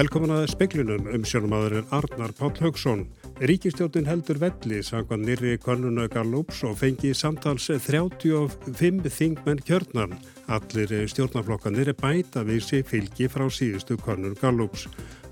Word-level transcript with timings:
Velkomin 0.00 0.30
að 0.32 0.46
speklunum 0.48 1.08
um 1.12 1.24
sjónumadurinn 1.28 1.90
Arnar 1.92 2.30
Páll 2.38 2.54
Haugsson. 2.62 3.02
Ríkistjótin 3.44 4.06
heldur 4.08 4.38
velli 4.40 4.78
sangvað 4.86 5.26
nýri 5.26 5.50
konuna 5.60 6.06
Gallups 6.08 6.62
og 6.64 6.78
fengi 6.80 7.10
samtals 7.12 7.66
35 7.68 9.10
þingmenn 9.12 9.60
kjörnan. 9.66 10.14
Allir 10.48 10.94
stjórnaflokkanir 11.10 11.92
er 11.92 11.98
bæta 12.00 12.46
við 12.48 12.64
sig 12.64 12.86
fylgi 12.88 13.28
frá 13.28 13.44
síðustu 13.52 13.98
konun 14.00 14.38
Gallups. 14.40 14.86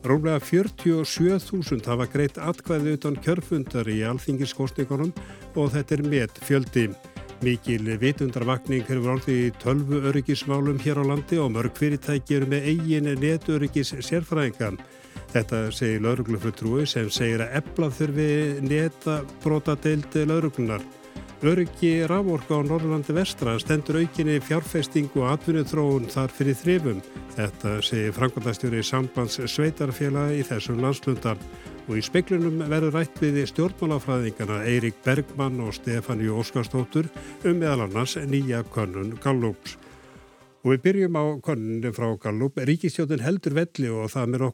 Rómlega 0.04 0.42
47.000 0.44 1.88
hafa 1.88 2.08
greitt 2.12 2.36
atkvæði 2.36 2.98
utan 2.98 3.16
kjörfundar 3.24 3.88
í 3.88 4.02
alþingiskostningunum 4.10 5.14
og 5.56 5.72
þetta 5.78 5.96
er 5.96 6.04
met 6.12 6.42
fjöldi. 6.44 6.90
Mikil 7.38 7.86
vitundarvakning 8.02 8.82
hefur 8.88 9.12
orðið 9.14 9.36
í 9.44 9.50
tölvu 9.62 10.00
öryggismálum 10.10 10.80
hér 10.82 10.98
á 10.98 11.04
landi 11.06 11.38
og 11.38 11.52
mörg 11.54 11.76
fyrirtæki 11.78 12.34
eru 12.34 12.48
með 12.50 12.66
eigin 12.72 13.10
neturyggis 13.22 13.94
sérfræðingan. 14.02 14.78
Þetta 15.30 15.60
segir 15.74 16.02
lauruglufuttrúi 16.02 16.86
sem 16.88 17.06
segir 17.14 17.44
að 17.44 17.60
ebla 17.60 17.90
þurfi 17.94 18.30
neta 18.64 19.20
brotadeild 19.44 20.18
lauruglunar. 20.26 20.82
Öryggi 21.46 22.02
rávorka 22.10 22.58
á 22.58 22.66
Norrlandi 22.66 23.14
vestra 23.14 23.54
stendur 23.62 24.00
aukinni 24.00 24.40
fjárfesting 24.42 25.12
og 25.14 25.28
atvinnuþróun 25.36 26.10
þar 26.10 26.34
fyrir 26.34 26.58
þrifum. 26.58 27.02
Þetta 27.36 27.78
segir 27.86 28.16
Frankværtastjóri 28.16 28.82
sambands 28.82 29.38
sveitarfélagi 29.46 30.40
í 30.40 30.48
þessum 30.48 30.82
landslundar 30.82 31.38
og 31.88 31.96
í 31.96 32.04
speklunum 32.04 32.60
verður 32.68 32.98
rætt 32.98 33.20
við 33.22 33.40
stjórnmálafræðingana 33.48 34.60
Eirik 34.68 34.98
Bergmann 35.06 35.56
og 35.64 35.72
Stefáni 35.72 36.28
Óskarstóttur 36.28 37.08
um 37.48 37.56
meðal 37.56 37.86
annars 37.86 38.18
nýja 38.28 38.60
konun 38.74 39.14
Gallups. 39.24 39.78
Og 40.66 40.74
við 40.74 40.82
byrjum 40.84 41.16
á 41.16 41.24
konunni 41.40 41.92
frá 41.96 42.10
Gallup. 42.20 42.58
Ríkistjóðin 42.60 43.22
heldur 43.24 43.54
velli 43.56 43.88
og 43.94 44.10
það 44.12 44.32
með 44.34 44.44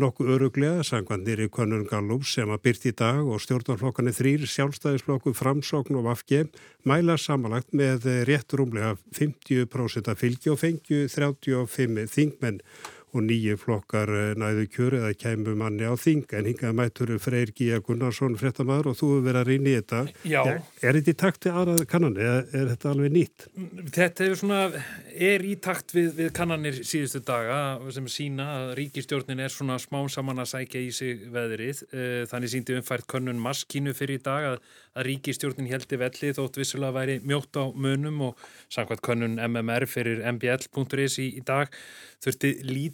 nokkuð 0.00 0.30
öruglega 0.32 0.86
sangvandir 0.86 1.42
í 1.44 1.50
konun 1.52 1.84
Gallup 1.90 2.24
sem 2.30 2.48
að 2.48 2.62
byrti 2.64 2.92
í 2.94 2.96
dag 3.02 3.20
og 3.20 3.42
stjórnarflokkanir 3.44 4.16
þrýr 4.16 4.48
sjálfstæðisflokku 4.54 5.34
framsókn 5.36 5.98
og 6.00 6.08
vafki 6.08 6.46
mæla 6.88 7.18
samanlagt 7.20 7.76
með 7.76 8.08
rétt 8.30 8.56
rúmlega 8.56 8.94
50% 9.18 10.08
af 10.08 10.24
fylgi 10.24 10.54
og 10.54 10.62
fengju 10.62 11.04
35 11.12 12.08
þingmenn 12.16 12.62
og 13.12 13.24
nýju 13.26 13.58
flokkar 13.60 14.10
eh, 14.16 14.30
næðu 14.40 14.64
kjöru 14.72 15.00
eða 15.02 15.12
kæmu 15.20 15.54
manni 15.60 15.84
á 15.84 15.92
þing. 16.00 16.24
En 16.38 16.48
hingað 16.48 16.76
mættur 16.78 17.12
Freyr 17.20 17.52
Gíja 17.52 17.80
Gunnarsson 17.84 18.38
fréttamaður 18.40 18.92
og 18.92 18.98
þú 18.98 19.08
hefur 19.10 19.26
verið 19.26 19.40
að 19.42 19.50
reyni 19.50 19.74
þetta. 19.76 20.00
Já. 20.24 20.40
Er, 20.42 20.62
er 20.80 20.98
þetta 20.98 21.12
í 21.12 21.18
takt 21.22 21.46
við 21.46 21.58
aðrað 21.60 21.82
kannanir 21.92 22.28
eða 22.28 22.38
er 22.62 22.70
þetta 22.72 22.92
alveg 22.92 23.14
nýtt? 23.16 23.46
Þetta 23.98 24.24
er, 24.26 24.36
svona, 24.40 24.60
er 25.28 25.44
í 25.44 25.56
takt 25.66 25.96
við, 25.96 26.08
við 26.20 26.30
kannanir 26.38 26.78
síðustu 26.80 27.22
daga 27.28 27.58
sem 27.92 28.08
sína 28.12 28.48
að 28.56 28.72
ríkistjórnin 28.80 29.44
er 29.44 29.52
svona 29.52 29.76
smá 29.82 30.00
saman 30.12 30.40
að 30.40 30.52
sækja 30.54 30.84
í 30.86 30.92
sig 30.96 31.26
veðrið. 31.34 31.84
Eh, 31.92 32.22
þannig 32.30 32.54
síndi 32.54 32.78
umfært 32.78 33.08
könnun 33.12 33.42
maskínu 33.42 33.92
fyrir 33.98 34.22
í 34.22 34.24
dag 34.24 34.48
að, 34.54 34.62
að 34.96 35.08
ríkistjórnin 35.10 35.68
heldi 35.68 36.00
velli 36.00 36.32
þótt 36.36 36.60
vissulega 36.62 36.96
væri 36.96 37.18
mjótt 37.28 37.60
á 37.60 37.68
munum 37.76 38.24
og 38.30 38.48
samkvæmt 38.72 39.04
könnun 39.04 39.36
MMR 39.36 39.86
fyrir 39.90 40.24
mbl.is 40.32 41.20
í, 41.20 41.28
í 41.36 41.44
dag 41.44 41.68
þurfti 42.22 42.52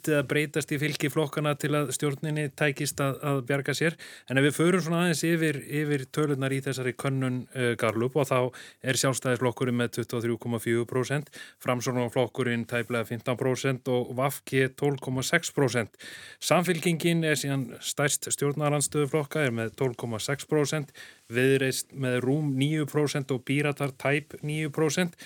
lítið 0.08 0.22
að 0.22 0.28
breytast 0.30 0.70
í 0.72 0.78
fylgi 0.80 1.08
flokkana 1.12 1.52
til 1.60 1.74
að 1.76 1.90
stjórninni 1.92 2.48
tækist 2.56 3.00
að, 3.00 3.18
að 3.20 3.40
bjarga 3.48 3.74
sér. 3.76 3.96
En 4.30 4.40
ef 4.40 4.46
við 4.46 4.54
förum 4.56 4.82
svona 4.84 5.02
aðeins 5.04 5.22
yfir, 5.28 5.58
yfir 5.80 6.04
tölunar 6.14 6.54
í 6.54 6.60
þessari 6.64 6.94
könnun 6.96 7.42
uh, 7.52 7.74
Garlup 7.78 8.16
og 8.16 8.28
þá 8.28 8.38
er 8.80 8.98
sjálfstæðisflokkurinn 9.02 9.76
með 9.76 9.98
23,4% 9.98 11.30
framsorgnaflokkurinn 11.64 12.64
tæplega 12.70 13.04
15% 13.10 13.92
og 13.92 14.14
Vafki 14.18 14.64
12,6% 14.80 16.00
Samfylkingin 16.48 17.24
er 17.28 17.38
síðan 17.38 17.68
stærst 17.84 18.30
stjórnarlandstöðuflokka 18.32 19.44
er 19.44 19.54
með 19.54 19.76
12,6% 19.82 20.94
viðreist 21.28 21.92
með 21.92 22.22
rúm 22.24 22.54
9% 22.56 23.36
og 23.36 23.44
Bíratar 23.48 23.92
tæp 24.00 24.38
9% 24.40 25.18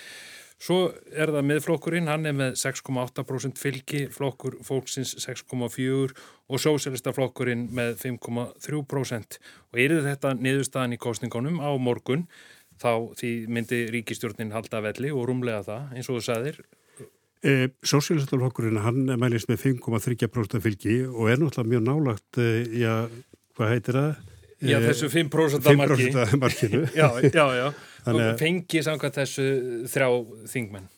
Svo 0.63 0.93
er 1.11 1.31
það 1.33 1.47
miðflokkurinn, 1.49 2.07
hann 2.07 2.27
er 2.29 2.35
með 2.37 2.53
6,8% 2.61 3.59
fylgi, 3.59 4.05
flokkur 4.13 4.55
fólksins 4.63 5.11
6,4% 5.19 6.13
og 6.47 6.61
sósélistaflokkurinn 6.63 7.65
með 7.75 7.97
5,3%. 8.05 9.39
Og 9.73 9.81
er 9.83 9.97
þetta 10.05 10.31
niðurstaðan 10.39 10.95
í 10.95 11.01
kostningunum 11.03 11.59
á 11.59 11.71
morgun, 11.75 12.27
þá 12.79 13.11
því 13.19 13.33
myndi 13.51 13.81
ríkistjórnin 13.91 14.55
halda 14.55 14.79
velli 14.85 15.11
og 15.11 15.27
rúmlega 15.27 15.65
það, 15.67 15.91
eins 15.97 16.09
og 16.09 16.21
þú 16.21 16.25
sagðir. 16.29 16.61
E, 17.43 17.53
Sósélistaflokkurinn, 17.83 18.79
hann 18.85 19.17
mælist 19.19 19.51
með 19.51 19.65
5,3% 19.65 20.63
fylgi 20.63 21.01
og 21.09 21.27
er 21.27 21.43
náttúrulega 21.43 21.73
mjög 21.73 21.87
nálagt, 21.89 22.39
e, 22.39 22.63
já, 22.85 22.93
hvað 23.57 23.75
heitir 23.75 23.99
það? 23.99 24.32
Já, 24.63 24.79
þessu 24.87 25.09
5% 25.11 25.77
marki. 25.79 26.09
5% 26.09 26.39
markinu. 26.43 26.83
já, 27.01 27.07
já, 27.27 27.45
já. 27.59 27.67
Þannig 28.05 28.27
að 28.27 28.41
fengi 28.41 28.83
samkvæmt 28.83 29.21
þessu 29.21 29.47
þrjá 29.91 30.09
þingmenn. 30.51 30.89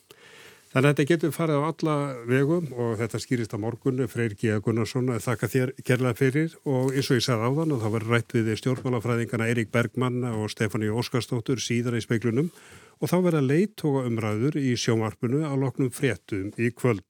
Þannig 0.75 0.89
að 0.89 0.91
þetta 0.91 1.03
getur 1.07 1.31
farið 1.31 1.61
á 1.63 1.67
alla 1.69 1.93
vegum 2.27 2.65
og 2.83 2.97
þetta 2.99 3.19
skýrist 3.23 3.53
á 3.55 3.57
morgun, 3.63 4.01
Freyr 4.11 4.33
G. 4.35 4.57
Gunnarsson, 4.59 5.07
þakka 5.23 5.47
þér 5.53 5.69
gerlega 5.87 6.19
fyrir 6.19 6.57
og 6.67 6.89
eins 6.91 7.07
og 7.07 7.21
ég 7.21 7.23
sagði 7.23 7.47
áðan 7.47 7.71
og 7.71 7.79
þá 7.79 7.87
var 7.93 8.07
rætt 8.09 8.35
við 8.35 8.49
stjórnmálafræðingana 8.59 9.47
Eirik 9.47 9.71
Bergmann 9.71 10.25
og 10.33 10.49
Stefáni 10.51 10.91
Óskarstóttur 10.91 11.63
síðar 11.63 11.95
í 11.95 12.03
speiklunum 12.03 12.49
og 12.99 13.07
þá 13.07 13.15
verða 13.23 13.45
leiðtoga 13.45 14.03
umræður 14.09 14.59
í 14.59 14.75
sjómarpunu 14.75 15.45
á 15.47 15.55
loknum 15.55 15.93
fréttum 15.95 16.51
í 16.59 16.73
kvöld. 16.75 17.07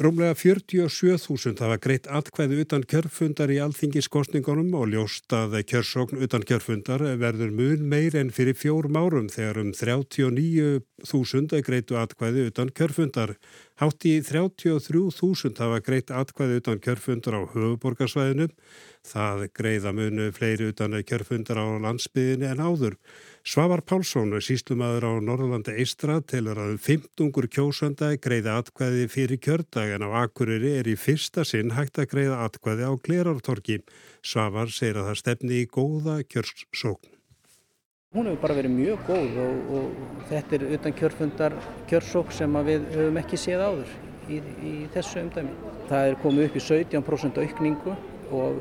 Rúmlega 0.00 0.32
47.000 0.32 1.60
hafa 1.60 1.76
greitt 1.76 2.06
atkvæði 2.08 2.62
utan 2.62 2.86
kjörfundar 2.88 3.50
í 3.52 3.58
alþingiskostningunum 3.60 4.70
og 4.78 4.86
ljóst 4.94 5.28
að 5.36 5.58
kjörsókn 5.68 6.22
utan 6.24 6.46
kjörfundar 6.48 7.04
verður 7.20 7.50
mun 7.52 7.82
meir 7.84 8.16
en 8.16 8.30
fyrir 8.32 8.56
fjórum 8.56 8.96
árum 8.96 9.28
þegar 9.28 9.60
um 9.60 9.74
39.000 9.76 11.60
greitu 11.66 11.98
atkvæði 12.00 12.46
utan 12.48 12.72
kjörfundar. 12.72 13.34
Hátt 13.76 14.06
í 14.08 14.14
33.000 14.24 15.60
hafa 15.60 15.82
greitt 15.84 16.08
atkvæði 16.22 16.62
utan 16.62 16.80
kjörfundar 16.80 17.36
á 17.36 17.44
höfuborgarsvæðinu. 17.52 18.48
Það 19.04 19.50
greiða 19.52 19.92
munu 19.92 20.30
fleiri 20.32 20.72
utan 20.72 20.96
kjörfundar 21.04 21.60
á 21.60 21.76
landsbyðinu 21.76 22.48
en 22.48 22.64
áður. 22.64 22.96
Svavar 23.40 23.80
Pálsson, 23.80 24.34
síslumadur 24.44 25.06
á 25.08 25.12
Norðalandi 25.24 25.72
Eistra, 25.80 26.18
telur 26.20 26.58
að 26.60 26.74
um 26.74 26.80
15 26.84 27.48
kjósanda 27.48 28.10
greiða 28.20 28.58
atkvæði 28.60 29.06
fyrir 29.08 29.40
kjördag 29.40 29.94
en 29.94 30.04
á 30.04 30.10
Akureyri 30.26 30.74
er 30.76 30.90
í 30.92 30.96
fyrsta 31.00 31.46
sinn 31.48 31.72
hægt 31.72 31.96
að 31.96 32.10
greiða 32.12 32.42
atkvæði 32.44 32.84
á 32.84 32.92
Glerartorki. 33.00 33.78
Svavar 34.20 34.68
segir 34.68 35.00
að 35.00 35.08
það 35.08 35.18
stefni 35.22 35.62
í 35.62 35.70
góða 35.72 36.18
kjörsókn. 36.28 37.16
Hún 38.12 38.28
hefur 38.28 38.42
bara 38.44 38.58
verið 38.58 38.76
mjög 38.76 39.08
góð 39.08 39.40
og, 39.46 39.74
og 39.78 40.22
þetta 40.28 40.56
er 40.58 40.68
utan 40.76 40.98
kjörfundar 41.00 41.58
kjörsókn 41.88 42.36
sem 42.36 42.62
við 42.68 42.88
höfum 42.92 43.20
ekki 43.22 43.40
séð 43.40 43.64
áður 43.70 43.96
í, 44.28 44.42
í 44.68 44.74
þessu 44.92 45.24
umdæmi. 45.24 45.56
Það 45.88 46.10
er 46.10 46.20
komið 46.20 46.50
upp 46.50 46.60
í 46.60 46.66
17% 46.68 47.40
aukningu 47.46 47.96
og 48.36 48.60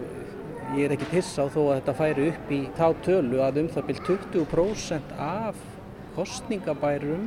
Ég 0.77 0.85
er 0.85 0.91
ekkert 0.93 1.13
hissa 1.17 1.43
á 1.43 1.47
þó 1.49 1.61
að 1.63 1.71
þetta 1.79 1.93
færi 1.97 2.25
upp 2.29 2.49
í 2.53 2.57
þá 2.77 2.87
tölu 3.01 3.39
að 3.41 3.55
um 3.63 3.69
það 3.73 3.85
byrj 3.87 4.01
20% 4.05 5.13
af 5.25 5.63
kostningabærum, 6.13 7.23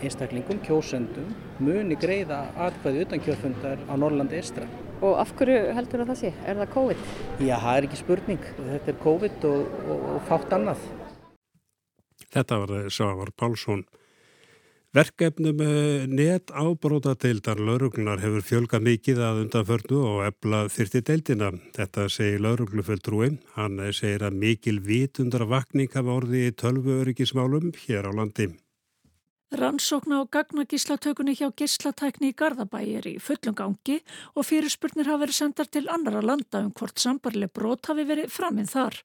einstaklingum, 0.00 0.62
kjósendum 0.64 1.34
muni 1.60 1.98
greiða 2.00 2.38
atkvæði 2.64 3.02
utan 3.04 3.22
kjörfundar 3.26 3.82
á 3.84 3.92
Norrlandi 4.00 4.40
Estra. 4.40 4.64
Og 5.04 5.18
af 5.20 5.34
hverju 5.36 5.74
heldur 5.76 6.06
það 6.08 6.20
sé? 6.22 6.32
Er 6.48 6.56
það 6.62 6.72
COVID? 6.78 7.04
Já, 7.44 7.54
það 7.66 7.76
er 7.76 7.88
ekki 7.90 8.00
spurning. 8.00 8.48
Þetta 8.56 8.92
er 8.94 8.98
COVID 9.04 9.46
og, 9.50 9.76
og, 9.84 10.08
og 10.14 10.24
fátt 10.30 10.56
annað. 10.56 10.88
Þetta 12.32 12.62
var 12.64 12.88
Svavar 12.96 13.34
Pálsson. 13.36 13.84
Verkefnum 14.94 15.58
net 16.06 16.52
ábrótadeildar 16.54 17.58
lauruglunar 17.58 18.20
hefur 18.22 18.44
fjölgað 18.46 18.84
mikið 18.86 19.22
að 19.26 19.40
undanförnu 19.40 20.02
og 20.06 20.20
ebla 20.28 20.60
þyrti 20.70 21.02
deildina. 21.08 21.48
Þetta 21.74 22.06
segir 22.14 22.44
lauruglufulltrúi. 22.46 23.32
Hann 23.56 23.82
segir 23.90 24.22
að 24.22 24.38
mikil 24.44 24.78
vitundar 24.86 25.48
vakning 25.50 25.90
hafa 25.90 26.14
orði 26.14 26.44
í 26.46 26.54
tölvu 26.54 27.00
öryggismálum 27.00 27.72
hér 27.88 28.06
á 28.06 28.12
landi. 28.14 28.52
Rannsókna 29.54 30.18
og 30.20 30.30
gagnagíslatökunni 30.34 31.36
hjá 31.38 31.46
gíslatækni 31.54 32.32
í 32.32 32.34
Garðabæi 32.34 32.96
er 32.98 33.06
í 33.06 33.12
fullum 33.22 33.54
gangi 33.54 34.00
og 34.34 34.48
fyrirspurnir 34.48 35.06
hafa 35.06 35.22
verið 35.22 35.36
sendar 35.36 35.68
til 35.70 35.84
annara 35.94 36.22
landa 36.24 36.62
um 36.64 36.72
hvort 36.74 36.98
sambarleg 36.98 37.52
brot 37.54 37.86
hafi 37.86 38.02
verið 38.08 38.32
framinn 38.34 38.66
þar. 38.66 38.96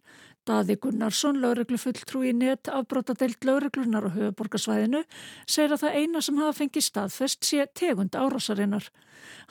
Daði 0.50 0.80
Gunnarsson, 0.82 1.38
lauruglufulltrúi 1.44 2.32
net 2.34 2.72
afbrótadeilt 2.74 3.46
lauruglunar 3.46 4.08
á 4.10 4.16
höfuborgarsvæðinu, 4.16 5.04
segir 5.46 5.76
að 5.76 5.84
það 5.84 6.00
eina 6.00 6.24
sem 6.26 6.42
hafa 6.42 6.56
fengið 6.64 6.88
staðfest 6.88 7.46
sé 7.46 7.68
tegund 7.78 8.18
árásarinnar. 8.18 8.88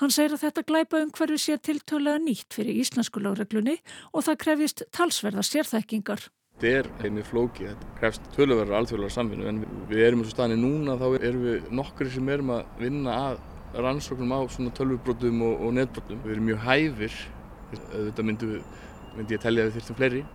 Hann 0.02 0.10
segir 0.10 0.34
að 0.34 0.48
þetta 0.48 0.66
glæpa 0.66 1.04
um 1.04 1.12
hverju 1.14 1.38
sé 1.38 1.60
tiltölega 1.62 2.18
nýtt 2.24 2.58
fyrir 2.58 2.82
íslensku 2.82 3.22
lauruglunni 3.22 3.78
og 4.10 4.26
það 4.26 4.42
krefjist 4.42 4.84
talsverða 4.90 5.46
sérþekkingar. 5.46 6.26
Þetta 6.58 6.70
er 6.74 6.86
heimir 7.04 7.22
flóki, 7.22 7.68
þetta 7.68 7.88
krefst 8.00 8.24
tölurverðar 8.34 8.80
alþjóðlega 8.80 9.14
samvinnu 9.14 9.44
en 9.46 9.60
við 9.86 10.00
erum 10.02 10.24
eins 10.24 10.32
og 10.32 10.34
staðinni 10.34 10.56
núna 10.64 10.96
þá 10.98 11.04
erum 11.20 11.44
við 11.44 11.68
nokkri 11.78 12.10
sem 12.10 12.30
erum 12.34 12.50
að 12.50 12.72
vinna 12.80 13.14
að 13.14 13.36
rannsóknum 13.84 14.32
á 14.34 14.40
svona 14.50 14.72
tölvubrotum 14.74 15.44
og, 15.46 15.62
og 15.62 15.76
netbrotum. 15.76 16.18
Við 16.24 16.34
erum 16.34 16.48
mjög 16.48 16.64
hæfir, 16.64 17.20
þetta 17.92 18.26
myndi, 18.26 18.50
myndi 19.14 19.36
ég 19.36 19.44
tellja 19.44 19.68
við 19.68 19.76
þurftum 19.76 19.98
fleiri. 20.00 20.26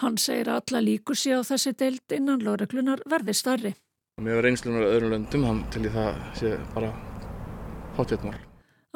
Hann 0.00 0.16
segir 0.24 0.48
að 0.48 0.62
alla 0.62 0.84
líkur 0.86 1.20
sé 1.20 1.36
á 1.36 1.44
þessi 1.44 1.76
deild 1.76 2.16
innan 2.16 2.44
lóreglunar 2.48 3.04
verði 3.04 3.36
starri. 3.36 3.76
Með 4.24 4.40
reynslunar 4.46 4.88
öðrum 4.88 5.12
löndum, 5.18 5.44
hann 5.50 5.64
telli 5.74 5.92
það 5.92 6.22
sé 6.38 6.54
bara 6.72 6.94
hátvétmál. 7.98 8.38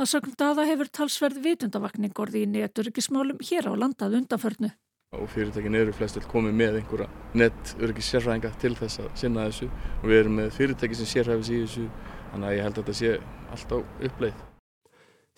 Að 0.00 0.08
sögum 0.08 0.32
daða 0.40 0.64
hefur 0.70 0.88
talsverð 0.88 1.44
vitundavakning 1.44 2.16
orði 2.16 2.46
í 2.46 2.48
neturikismálum 2.48 3.44
hér 3.44 3.68
á 3.68 3.72
landað 3.76 4.22
undanförnu 4.22 4.72
og 5.12 5.28
fyrirtækin 5.28 5.74
eru 5.76 5.92
flestöld 5.92 6.24
komið 6.30 6.54
með 6.56 6.76
einhverja 6.78 7.06
nettörgis 7.36 8.06
sérfræðinga 8.14 8.50
til 8.62 8.72
þess 8.78 9.02
að 9.02 9.08
sinna 9.20 9.42
þessu 9.44 9.66
og 9.68 10.06
við 10.08 10.20
erum 10.22 10.38
með 10.40 10.54
fyrirtæki 10.56 10.96
sem 10.96 11.10
sérhæfis 11.10 11.50
í 11.52 11.58
þessu 11.66 11.82
þannig 12.30 12.46
að 12.48 12.54
ég 12.56 12.64
held 12.64 12.72
að 12.72 12.78
þetta 12.78 12.94
sé 13.00 13.10
alltaf 13.52 14.06
uppleið. 14.08 14.38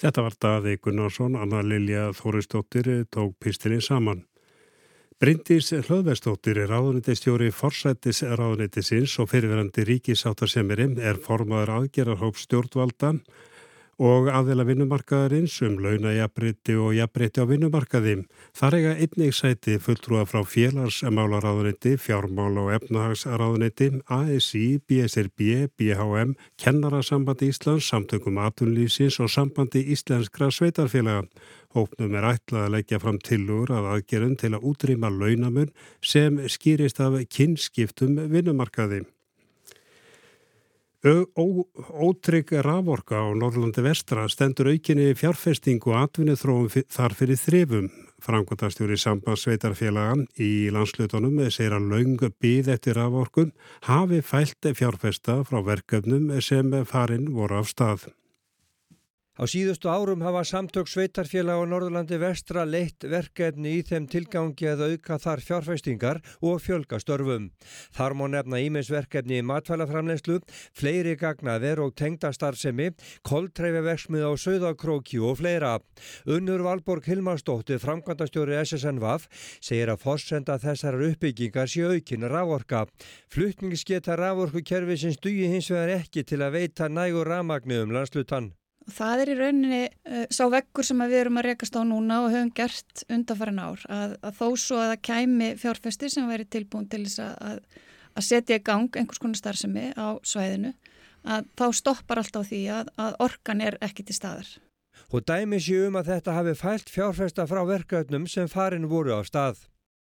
Þetta 0.04 0.24
var 0.26 0.36
Daði 0.44 0.76
Gunnarsson, 0.84 1.34
Anna 1.38 1.62
Lilja 1.66 2.04
Þóristóttir 2.14 2.92
tók 3.10 3.34
pistinni 3.42 3.80
saman. 3.82 4.22
Bryndís 5.18 5.72
Hlöðvestóttir 5.74 6.58
er 6.62 6.70
ráðunitistjóri 6.70 7.50
forsættis 7.54 8.22
ráðunitisins 8.22 9.18
og 9.22 9.30
fyrirverandi 9.30 9.88
ríkisáttarsemiri 9.90 10.92
er 11.02 11.18
formaður 11.22 11.74
aðgerarhóp 11.80 12.38
stjórnvalda 12.38 13.16
og 14.02 14.28
aðeila 14.32 14.66
vinnumarkaðarins 14.68 15.54
um 15.66 15.76
launajabbriti 15.82 16.74
og 16.80 16.94
jabbriti 16.96 17.42
á 17.42 17.46
vinnumarkaði. 17.46 18.16
Þar 18.56 18.76
eiga 18.78 18.94
einnig 18.98 19.34
sæti 19.36 19.78
fulltrúa 19.82 20.24
frá 20.26 20.42
félagsmálaráðuniti, 20.42 21.94
fjármála 22.00 22.66
og 22.66 22.74
efnahagsráðuniti, 22.78 23.90
ASI, 24.10 24.64
BSRB, 24.88 25.70
BHM, 25.78 26.34
Kennarasambandi 26.60 27.50
Íslands, 27.52 27.88
Samtökum 27.90 28.40
Atunlýsins 28.42 29.20
og 29.22 29.30
Sambandi 29.30 29.84
Íslenskra 29.94 30.50
Sveitarfélaga. 30.50 31.28
Hópnum 31.74 32.14
er 32.14 32.28
ætlað 32.34 32.68
að 32.68 32.74
leggja 32.76 33.00
fram 33.02 33.16
tilugur 33.18 33.72
að 33.74 33.90
aðgerðum 33.96 34.36
til 34.38 34.52
að 34.54 34.68
útrýma 34.70 35.10
launamun 35.10 35.72
sem 36.02 36.38
skýrist 36.46 37.02
af 37.02 37.18
kynskiptum 37.34 38.20
vinnumarkaði. 38.30 39.02
Ótrygg 41.04 42.48
raforka 42.64 43.18
á 43.20 43.28
Norrlandi 43.36 43.82
vestra 43.84 44.24
stendur 44.32 44.70
aukinni 44.72 45.10
fjárfesting 45.12 45.84
og 45.84 45.98
atvinnið 46.00 46.38
þróum 46.40 46.70
þar 46.96 47.16
fyrir 47.18 47.40
þrifum. 47.42 47.90
Frankværtastjóri 48.24 48.96
sambandsveitarfélaga 49.02 50.24
í 50.40 50.70
landslutunum 50.72 51.42
segir 51.52 51.76
að 51.76 51.92
laung 51.92 52.16
byð 52.40 52.72
eftir 52.78 52.96
raforkum 52.96 53.52
hafi 53.84 54.24
fælt 54.24 54.72
fjárfesta 54.80 55.42
frá 55.44 55.60
verkefnum 55.60 56.32
sem 56.40 56.72
farin 56.88 57.34
voru 57.36 57.60
af 57.60 57.68
stað. 57.68 58.08
Á 59.34 59.50
síðustu 59.50 59.90
árum 59.90 60.20
hafa 60.22 60.44
samtök 60.46 60.86
sveitarfélag 60.86 61.58
á 61.58 61.66
Norðurlandi 61.66 62.20
vestra 62.22 62.62
leitt 62.62 63.02
verkefni 63.02 63.72
í 63.74 63.82
þeim 63.82 64.06
tilgangi 64.06 64.68
að 64.70 64.84
auka 64.92 65.18
þar 65.18 65.42
fjárfæstingar 65.42 66.20
og 66.38 66.62
fjölga 66.62 67.00
störfum. 67.02 67.48
Þar 67.98 68.14
má 68.14 68.24
nefna 68.30 68.62
íminsverkefni 68.62 69.40
í 69.42 69.46
matvælaframlegslu, 69.50 70.38
fleiri 70.70 71.16
gagnaðir 71.18 71.82
og 71.82 71.96
tengdastarfsemi, 71.98 72.92
koldtræfiveksmið 73.26 74.22
á 74.22 74.32
Söðakróki 74.38 75.18
og 75.18 75.40
fleira. 75.42 75.80
Unnur 76.30 76.62
Valborg 76.62 77.10
Hilmarsdóttir, 77.10 77.82
framkvæmdastjóri 77.82 78.62
SSNVAF, 78.62 79.26
segir 79.58 79.90
að 79.90 80.02
fórsenda 80.06 80.62
þessar 80.62 81.02
uppbyggingar 81.10 81.66
sé 81.66 81.82
aukinn 81.90 82.30
rávorka. 82.30 82.86
Flutningsgeta 83.34 84.14
rávorkukerfi 84.14 85.02
sem 85.02 85.18
stugi 85.18 85.50
hins 85.50 85.74
vegar 85.74 85.98
ekki 86.04 86.22
til 86.22 86.44
að 86.46 86.60
veita 86.60 86.86
nægur 86.86 87.26
rámagnu 87.26 87.82
um 87.82 87.98
landslutan. 87.98 88.54
Það 88.92 89.22
er 89.22 89.30
í 89.32 89.34
rauninni 89.38 89.82
uh, 89.88 90.24
sá 90.28 90.44
vekkur 90.52 90.84
sem 90.84 91.00
við 91.06 91.20
erum 91.22 91.40
að 91.40 91.46
rekast 91.48 91.76
á 91.78 91.82
núna 91.88 92.20
og 92.24 92.34
höfum 92.34 92.52
gert 92.56 93.04
undanfærin 93.08 93.62
ár 93.62 93.84
að, 93.88 94.16
að 94.20 94.40
þó 94.40 94.48
svo 94.60 94.80
að 94.82 94.90
það 94.92 95.04
kæmi 95.08 95.50
fjárfesti 95.62 96.10
sem 96.12 96.28
væri 96.28 96.44
tilbúin 96.44 96.88
til 96.92 97.04
þess 97.06 97.22
að, 97.24 97.62
að 98.12 98.26
setja 98.28 98.58
í 98.60 98.64
gang 98.66 98.98
einhvers 99.00 99.22
konar 99.22 99.40
starfsemi 99.40 99.86
á 99.96 100.20
svæðinu 100.20 100.74
að 101.24 101.48
þá 101.56 101.66
stoppar 101.80 102.20
alltaf 102.20 102.50
því 102.50 102.62
að, 102.76 102.90
að 103.00 103.16
orkan 103.24 103.62
er 103.64 103.78
ekki 103.84 104.04
til 104.04 104.16
staðar. 104.18 104.50
Og 105.10 105.24
dæmi 105.26 105.60
séu 105.62 105.88
um 105.88 105.96
að 105.98 106.10
þetta 106.12 106.34
hafi 106.36 106.54
fælt 106.58 106.90
fjárfesta 106.92 107.46
frá 107.48 107.62
verkefnum 107.68 108.26
sem 108.30 108.50
farin 108.50 108.88
voru 108.90 109.16
á 109.16 109.20
stað. 109.26 109.64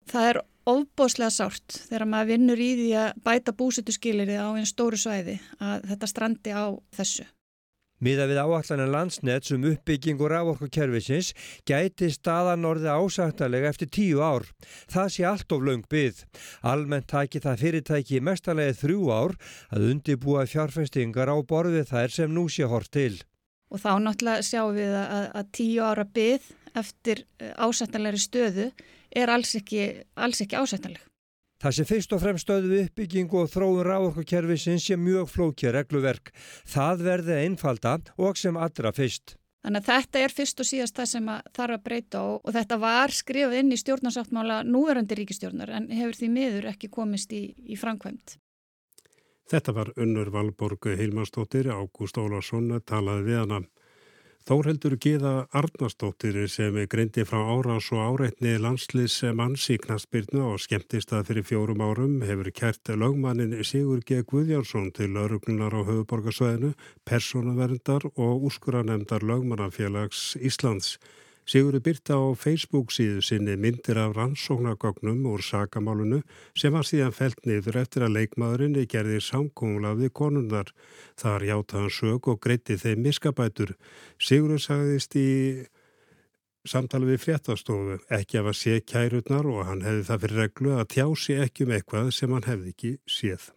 Það 0.09 0.29
er 0.29 0.39
ofbóslega 0.69 1.33
sárt 1.33 1.81
þegar 1.89 2.07
maður 2.09 2.31
vinnur 2.33 2.61
í 2.61 2.69
því 2.79 2.87
að 3.03 3.19
bæta 3.25 3.53
búsetu 3.57 3.93
skilirði 3.93 4.39
á 4.39 4.47
einn 4.53 4.69
stóru 4.69 4.97
svæði 4.99 5.37
að 5.59 5.89
þetta 5.91 6.09
strandi 6.09 6.55
á 6.55 6.65
þessu. 6.95 7.27
Miða 7.99 8.29
við 8.29 8.37
áallanir 8.39 8.91
landsnett 8.93 9.47
sem 9.49 9.65
uppbygging 9.67 10.21
og 10.23 10.31
rávorkukerfisins 10.31 11.33
gæti 11.67 12.07
staðan 12.13 12.67
orði 12.69 12.87
ásættalega 12.93 13.71
eftir 13.73 13.89
tíu 13.91 14.21
ár. 14.23 14.45
Það 14.87 15.09
sé 15.15 15.25
allt 15.27 15.51
of 15.51 15.65
laung 15.67 15.83
byggð. 15.91 16.21
Almennt 16.63 17.09
taki 17.11 17.41
það 17.43 17.65
fyrirtæki 17.65 18.21
mestarlega 18.23 18.77
þrjú 18.79 19.09
ár 19.11 19.35
að 19.75 19.89
undibúa 19.91 20.45
fjárfestingar 20.47 21.27
á 21.27 21.37
borðið 21.43 21.91
þær 21.91 22.15
sem 22.15 22.31
nú 22.31 22.47
sé 22.47 22.69
hort 22.71 22.91
til. 22.95 23.19
Og 23.69 23.83
þá 23.83 23.91
náttúrulega 24.01 24.47
sjáum 24.47 24.73
við 24.79 24.95
að, 24.95 25.27
að 25.35 25.51
tíu 25.59 25.83
ára 25.83 26.07
byggð 26.07 26.47
eftir 26.79 27.25
eh, 27.41 27.53
ásættalegri 27.59 28.23
stöðu 28.23 28.71
er 29.11 29.31
alls 29.33 29.55
ekki, 29.59 30.05
alls 30.15 30.39
ekki 30.45 30.57
ásættaleg. 30.57 31.08
Það 31.59 31.75
sem 31.75 31.87
fyrst 31.89 32.13
og 32.15 32.21
fremst 32.23 32.45
stöðu 32.47 32.77
uppbyggingu 32.85 33.41
og 33.41 33.49
þróun 33.51 33.83
rávorkukerfisins 33.83 34.85
sé 34.87 34.95
mjög 34.95 35.27
flókja 35.33 35.73
regluverk. 35.75 36.31
Það 36.63 37.03
verði 37.09 37.39
einfalda 37.43 37.97
og 38.15 38.39
sem 38.39 38.55
allra 38.55 38.93
fyrst. 38.95 39.35
Þannig 39.59 39.81
að 39.83 39.89
þetta 39.89 40.19
er 40.23 40.31
fyrst 40.31 40.61
og 40.63 40.67
síðast 40.69 40.95
það 40.95 41.09
sem 41.11 41.25
að 41.33 41.49
þarf 41.57 41.75
að 41.75 41.81
breyta 41.83 42.21
og, 42.23 42.37
og 42.47 42.55
þetta 42.55 42.77
var 42.79 43.11
skrifað 43.11 43.57
inn 43.59 43.73
í 43.75 43.79
stjórnarsáttmála 43.81 44.61
núverandi 44.63 45.17
ríkistjórnar 45.19 45.73
en 45.75 45.89
hefur 45.91 46.15
því 46.15 46.29
miður 46.37 46.69
ekki 46.71 46.87
komist 46.95 47.35
í, 47.35 47.41
í 47.67 47.75
framkvæmt. 47.79 48.37
Þetta 49.49 49.73
var 49.75 49.91
unnur 49.99 50.31
Valborg 50.31 50.87
Hilmarsdóttir, 50.95 51.67
Ágúst 51.73 52.21
Ólarsson 52.21 52.71
talaði 52.87 53.25
við 53.27 53.41
hana. 53.41 53.61
Þórheldur 54.49 54.95
Gíða 54.97 55.31
Arnarsdóttir 55.53 56.37
sem 56.49 56.73
greindi 56.89 57.21
frá 57.21 57.37
árás 57.53 57.91
og 57.93 57.99
áreitni 58.01 58.55
landsliðs 58.57 59.19
manns 59.37 59.67
í 59.69 59.75
knastbyrnu 59.77 60.41
og 60.41 60.63
skemmtist 60.63 61.13
að 61.13 61.27
fyrir 61.27 61.45
fjórum 61.45 61.83
árum 61.85 62.15
hefur 62.25 62.49
kert 62.57 62.89
lögmannin 62.89 63.53
Sigur 63.61 64.01
G. 64.01 64.23
Guðjánsson 64.25 64.89
til 64.97 65.11
lauruglunar 65.13 65.77
á 65.77 65.85
höfuborgarsvæðinu, 65.85 66.73
personuverndar 67.05 68.09
og 68.15 68.49
úrskuranefndar 68.49 69.21
lögmannafélags 69.21 70.33
Íslands. 70.41 70.95
Sigurður 71.47 71.83
byrta 71.85 72.17
á 72.19 72.25
Facebook 72.37 72.91
síðu 72.93 73.23
sinni 73.25 73.55
myndir 73.57 73.97
af 73.97 74.15
rannsóknargognum 74.17 75.23
úr 75.31 75.41
sakamálunu 75.45 76.21
sem 76.57 76.73
var 76.73 76.85
síðan 76.85 77.15
felt 77.15 77.41
niður 77.45 77.79
eftir 77.81 78.05
að 78.05 78.15
leikmaðurinn 78.17 78.77
gerði 78.89 79.21
samkóngla 79.23 79.95
við 79.97 80.13
konunnar. 80.13 80.73
Þar 81.17 81.47
hjáta 81.49 81.79
hann 81.79 81.93
sög 81.93 82.29
og 82.29 82.41
greiti 82.43 82.77
þeim 82.77 83.05
miskabætur. 83.07 83.75
Sigurður 84.21 84.65
sagðist 84.65 85.15
í 85.17 85.29
samtali 86.67 87.13
við 87.13 87.23
fréttastofu 87.23 88.01
ekki 88.13 88.41
af 88.41 88.51
að 88.51 88.59
sé 88.59 88.81
kærutnar 88.85 89.47
og 89.49 89.65
hann 89.69 89.85
hefði 89.85 90.05
það 90.09 90.25
fyrir 90.25 90.43
reglu 90.43 90.75
að 90.77 90.91
tjási 90.95 91.39
ekki 91.45 91.65
um 91.65 91.73
eitthvað 91.77 92.13
sem 92.15 92.35
hann 92.35 92.49
hefði 92.49 92.75
ekki 92.75 92.93
séð. 93.09 93.49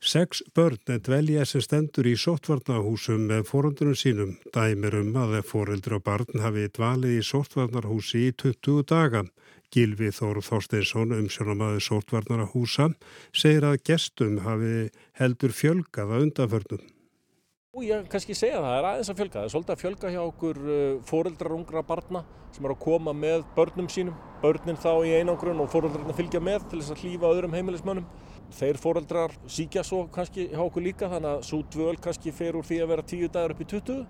Seks 0.00 0.40
börn 0.56 0.80
dvelja 1.04 1.42
sem 1.44 1.60
stendur 1.60 2.06
í 2.08 2.14
sóttvarnahúsum 2.16 3.26
með 3.28 3.42
forundunum 3.50 3.96
sínum. 4.00 4.30
Dæmir 4.48 4.94
um 4.96 5.10
að 5.20 5.34
foreldri 5.44 5.98
og 5.98 6.06
barn 6.06 6.40
hafi 6.40 6.70
dvalið 6.72 7.18
í 7.18 7.26
sóttvarnarhúsi 7.28 8.22
í 8.30 8.30
20 8.32 8.86
daga. 8.88 9.26
Gilvi 9.68 10.08
Þóru 10.08 10.40
Þorsteinsson, 10.40 11.12
umsjónamaður 11.18 11.84
sóttvarnarhúsa, 11.84 12.88
segir 13.36 13.68
að 13.68 13.76
gestum 13.90 14.40
hafi 14.46 14.88
heldur 15.20 15.52
fjölgaða 15.52 16.22
undanförnum. 16.24 16.80
Ég 17.84 18.08
kannski 18.10 18.34
segja 18.34 18.56
það, 18.56 18.70
það 18.70 18.78
er 18.80 18.88
aðeins 18.88 19.12
að 19.12 19.20
fjölga. 19.20 19.36
Það 19.36 19.44
er 19.44 19.52
svolítið 19.52 19.76
að 19.76 19.82
fjölga 19.84 20.14
hjá 20.16 20.22
okkur 20.24 20.64
uh, 20.64 20.80
fóreldrar 21.12 21.58
ungra 21.60 21.84
barna 21.86 22.24
sem 22.56 22.64
er 22.64 22.72
að 22.72 22.82
koma 22.88 23.12
með 23.12 23.44
börnum 23.54 23.92
sínum. 23.92 24.16
Börnin 24.40 24.80
þá 24.80 24.92
í 25.04 25.12
einangrun 25.20 25.60
og 25.60 25.70
fóreldrarna 25.70 26.16
fylgja 26.16 26.40
með 26.42 26.64
til 26.72 26.80
þess 26.80 26.96
að 26.96 27.04
hlýfa 27.04 27.36
öðrum 27.36 27.54
heimilismönnum. 27.60 28.08
Þeir 28.56 28.80
fóreldrar 28.82 29.34
síkja 29.48 29.84
svo 29.86 30.04
kannski 30.12 30.48
hjá 30.50 30.62
okkur 30.64 30.84
líka 30.84 31.10
þannig 31.12 31.30
að 31.36 31.44
svo 31.48 31.60
dvöl 31.72 31.96
kannski 32.02 32.32
fer 32.34 32.58
úr 32.58 32.66
því 32.66 32.80
að 32.82 32.92
vera 32.94 33.06
tíu 33.12 33.28
dagar 33.28 33.54
upp 33.54 33.62
í 33.62 33.68
20 33.72 34.00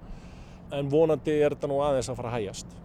en 0.79 0.91
vonandi 0.91 1.35
er 1.37 1.57
þetta 1.57 1.71
nú 1.71 1.81
aðeins 1.85 2.11
að 2.11 2.21
fara 2.21 2.31
að 2.31 2.39
hægjast. 2.39 2.79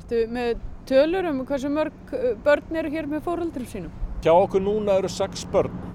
Ertu 0.00 0.24
með 0.30 0.64
tölur 0.90 1.30
um 1.30 1.44
hversu 1.46 1.70
mörg 1.72 2.14
uh, 2.14 2.32
börn 2.44 2.82
eru 2.82 2.92
hér 2.92 3.10
með 3.10 3.24
fóreldrum 3.26 3.70
sínum? 3.70 3.94
Hjá 4.20 4.34
okkur 4.34 4.62
núna 4.62 4.98
eru 5.00 5.10
sex 5.10 5.46
börn 5.50 5.90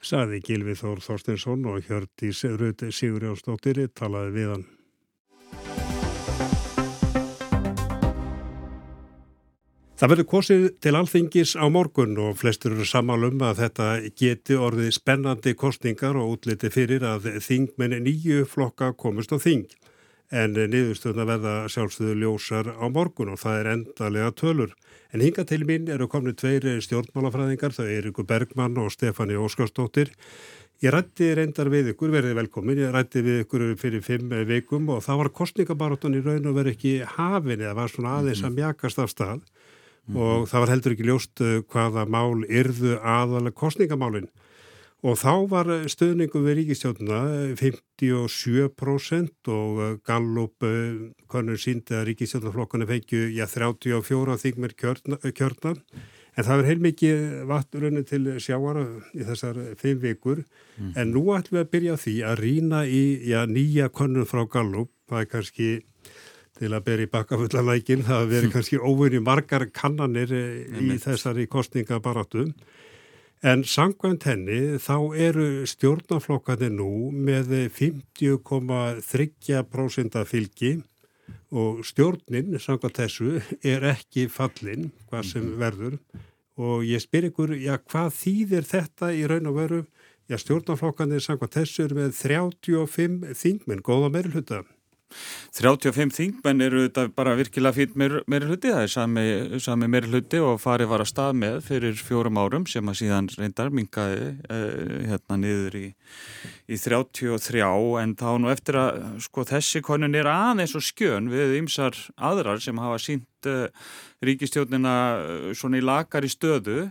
saði 0.00 0.40
Gilvi 0.44 0.74
Þór 0.78 1.00
Þorstinsson 1.04 1.66
og 1.68 1.84
Hjördís 1.84 2.42
Rauti 2.56 2.90
Sigurjónsdóttir 2.94 3.82
talaði 3.92 4.32
við 4.36 4.52
hann. 4.54 4.68
Það 10.00 10.08
verður 10.14 10.26
kosið 10.30 10.62
til 10.80 10.92
alþingis 10.96 11.50
á 11.60 11.68
morgun 11.68 12.14
og 12.24 12.38
flestur 12.40 12.72
eru 12.72 12.86
sammálum 12.88 13.42
að 13.44 13.58
þetta 13.58 13.88
geti 14.16 14.56
orðið 14.56 14.94
spennandi 14.96 15.52
kostningar 15.52 16.16
og 16.16 16.38
útliti 16.38 16.70
fyrir 16.72 17.04
að 17.04 17.26
þingmenn 17.44 17.98
nýju 18.06 18.46
flokka 18.48 18.94
komist 18.96 19.34
á 19.36 19.36
þing. 19.36 19.66
En 20.32 20.56
niðurstöðna 20.56 21.26
verða 21.28 21.52
sjálfstöðu 21.68 22.16
ljósar 22.22 22.72
á 22.80 22.88
morgun 22.88 23.34
og 23.34 23.42
það 23.42 23.58
er 23.58 23.70
endalega 23.74 24.32
tölur. 24.40 24.72
En 25.12 25.20
hinga 25.20 25.44
til 25.44 25.68
mín 25.68 25.92
eru 25.92 26.08
komni 26.08 26.32
tveiri 26.32 26.78
stjórnmálafræðingar, 26.80 27.76
það 27.76 27.92
er 27.98 28.10
ykkur 28.14 28.30
Bergmann 28.32 28.80
og 28.80 28.88
Stefani 28.96 29.36
Óskarsdóttir. 29.36 30.16
Ég 30.80 30.96
rætti 30.96 31.34
reyndar 31.36 31.68
við 31.68 31.92
ykkur, 31.92 32.08
verðið 32.16 32.38
velkomin, 32.40 32.86
ég 32.86 32.96
rætti 32.96 33.20
við 33.20 33.42
ykkur 33.44 33.68
fyrir 33.76 34.00
fimm 34.00 34.32
vikum 34.48 34.88
og 34.96 35.04
það 35.04 35.26
var 35.26 35.34
kostningabaróttan 35.42 36.16
í 36.16 36.24
raun 36.24 36.48
og 36.48 36.56
verið 36.56 36.78
ekki 36.78 36.98
hafin 37.18 37.60
eða 37.60 37.76
var 37.82 37.92
svona 37.92 38.20
aðeins 38.22 38.46
að 38.48 38.62
mjakast 38.62 39.04
af 39.04 39.12
stað 39.12 39.42
mm 40.08 40.16
og 40.20 40.48
það 40.50 40.62
var 40.62 40.70
heldur 40.74 40.94
ekki 40.96 41.08
ljóst 41.08 41.42
uh, 41.44 41.60
hvaða 41.70 42.06
mál 42.10 42.44
yrðu 42.48 42.96
aðalega 42.98 43.54
kostningamálinn. 43.60 44.30
Og 45.00 45.16
þá 45.16 45.32
var 45.48 45.68
stöðningum 45.88 46.44
við 46.44 46.58
ríkistjóðuna 46.58 47.20
57% 47.56 49.48
og 49.48 49.78
uh, 49.80 49.92
Gallup 50.04 50.66
uh, 50.66 51.14
konur 51.30 51.60
síndi 51.60 51.96
að 51.96 52.10
ríkistjóðnaflokkuna 52.10 52.88
fengju 52.90 53.30
já, 53.32 53.46
34 53.48 54.36
þingmer 54.42 54.74
kjörna. 54.76 55.76
En 56.36 56.46
það 56.46 56.60
er 56.60 56.68
heilmikið 56.68 57.22
vatnurunni 57.48 58.02
til 58.06 58.22
sjáara 58.42 58.84
í 59.16 59.24
þessar 59.26 59.56
fimm 59.80 59.98
vikur. 60.04 60.44
Mm. 60.76 60.92
En 61.00 61.14
nú 61.14 61.24
ætlum 61.34 61.58
við 61.58 61.64
að 61.64 61.72
byrja 61.74 61.96
á 61.96 62.02
því 62.04 62.16
að 62.28 62.42
rína 62.44 62.82
í 62.86 63.02
já, 63.32 63.40
nýja 63.48 63.88
konun 63.88 64.28
frá 64.28 64.44
Gallup. 64.52 64.92
Það 65.10 65.24
er 65.24 65.30
kannski 65.32 65.70
til 66.60 66.70
að 66.76 66.84
bera 66.86 67.02
í 67.06 67.08
bakkafullalækin. 67.10 68.04
Það 68.06 68.30
veri 68.34 68.48
kannski 68.52 68.76
óvinni 68.78 69.20
margar 69.24 69.64
kannanir 69.72 70.30
í 70.30 70.98
þessari 71.00 71.46
kostningabaratu. 71.50 72.52
En 73.40 73.64
sangvænt 73.64 74.28
henni 74.28 74.76
þá 74.84 75.16
eru 75.16 75.64
stjórnaflokkandi 75.64 76.68
nú 76.74 77.08
með 77.08 77.72
50,3% 77.72 80.24
fylgi 80.28 80.84
og 81.50 81.84
stjórnin, 81.86 82.58
sangvænt 82.60 82.96
þessu, 83.00 83.40
er 83.64 83.82
ekki 83.94 84.28
fallin 84.28 84.92
hvað 85.08 85.24
sem 85.30 85.56
verður 85.56 85.96
og 86.60 86.84
ég 86.84 87.00
spyr 87.00 87.24
ykkur, 87.30 87.56
já 87.56 87.80
hvað 87.80 88.12
þýðir 88.18 88.64
þetta 88.68 89.12
í 89.16 89.24
raun 89.30 89.46
og 89.48 89.56
veru? 89.56 89.84
Já 90.28 90.36
stjórnaflokkandi 90.38 91.20
sangvænt 91.24 91.56
þessu 91.56 91.88
er 91.88 91.94
með 91.96 92.12
35 92.20 93.32
þingmenn, 93.40 93.80
góða 93.80 94.12
meirulhuta. 94.12 94.68
35 95.56 96.14
þingmenn 96.14 96.64
eru 96.64 96.84
þetta 96.84 97.06
bara 97.16 97.34
virkilega 97.38 97.76
fýtt 97.76 97.96
meiri 97.98 98.46
hluti, 98.46 98.70
það 98.70 98.84
er 98.84 98.92
sami, 98.92 99.24
sami 99.62 99.88
meiri 99.90 100.10
hluti 100.10 100.40
og 100.44 100.60
farið 100.62 100.90
var 100.92 101.04
að 101.04 101.10
stað 101.10 101.38
með 101.40 101.56
fyrir 101.66 101.98
fjórum 101.98 102.38
árum 102.40 102.66
sem 102.70 102.86
að 102.90 103.00
síðan 103.02 103.30
reyndar 103.34 103.72
mingaði 103.74 104.28
eh, 104.50 104.94
hérna 105.10 105.40
niður 105.42 105.78
í, 105.80 105.86
í 106.70 106.78
33 106.78 107.66
en 108.04 108.14
þá 108.20 108.30
nú 108.38 108.52
eftir 108.52 108.78
að 108.80 109.02
sko 109.26 109.46
þessi 109.48 109.82
konun 109.86 110.14
er 110.18 110.30
aðeins 110.30 110.76
og 110.78 110.86
skjön 110.86 111.30
við 111.32 111.58
ymsar 111.58 111.98
aðrar 112.16 112.62
sem 112.62 112.78
hafa 112.78 113.02
sínt 113.02 113.50
eh, 113.50 113.68
ríkistjónina 114.24 114.96
eh, 115.18 115.50
svona 115.58 115.80
í 115.80 115.84
lakar 115.84 116.26
í 116.26 116.30
stöðu 116.30 116.88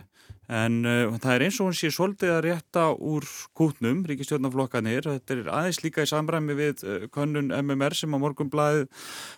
En 0.50 0.80
uh, 0.82 1.12
það 1.22 1.34
er 1.36 1.44
eins 1.46 1.58
og 1.62 1.68
hún 1.68 1.76
sé 1.78 1.92
svolítið 1.94 2.32
að 2.34 2.40
rétta 2.48 2.88
úr 2.96 3.26
kútnum, 3.54 4.00
ríkistjórnaflokkanir. 4.08 5.06
Þetta 5.06 5.36
er 5.36 5.50
aðeins 5.54 5.78
líka 5.84 6.02
í 6.02 6.10
samræmi 6.10 6.56
við 6.58 6.82
uh, 6.82 7.04
könnun 7.14 7.52
MMR 7.54 7.94
sem 7.94 8.10
á 8.10 8.18
morgunblæði 8.18 8.88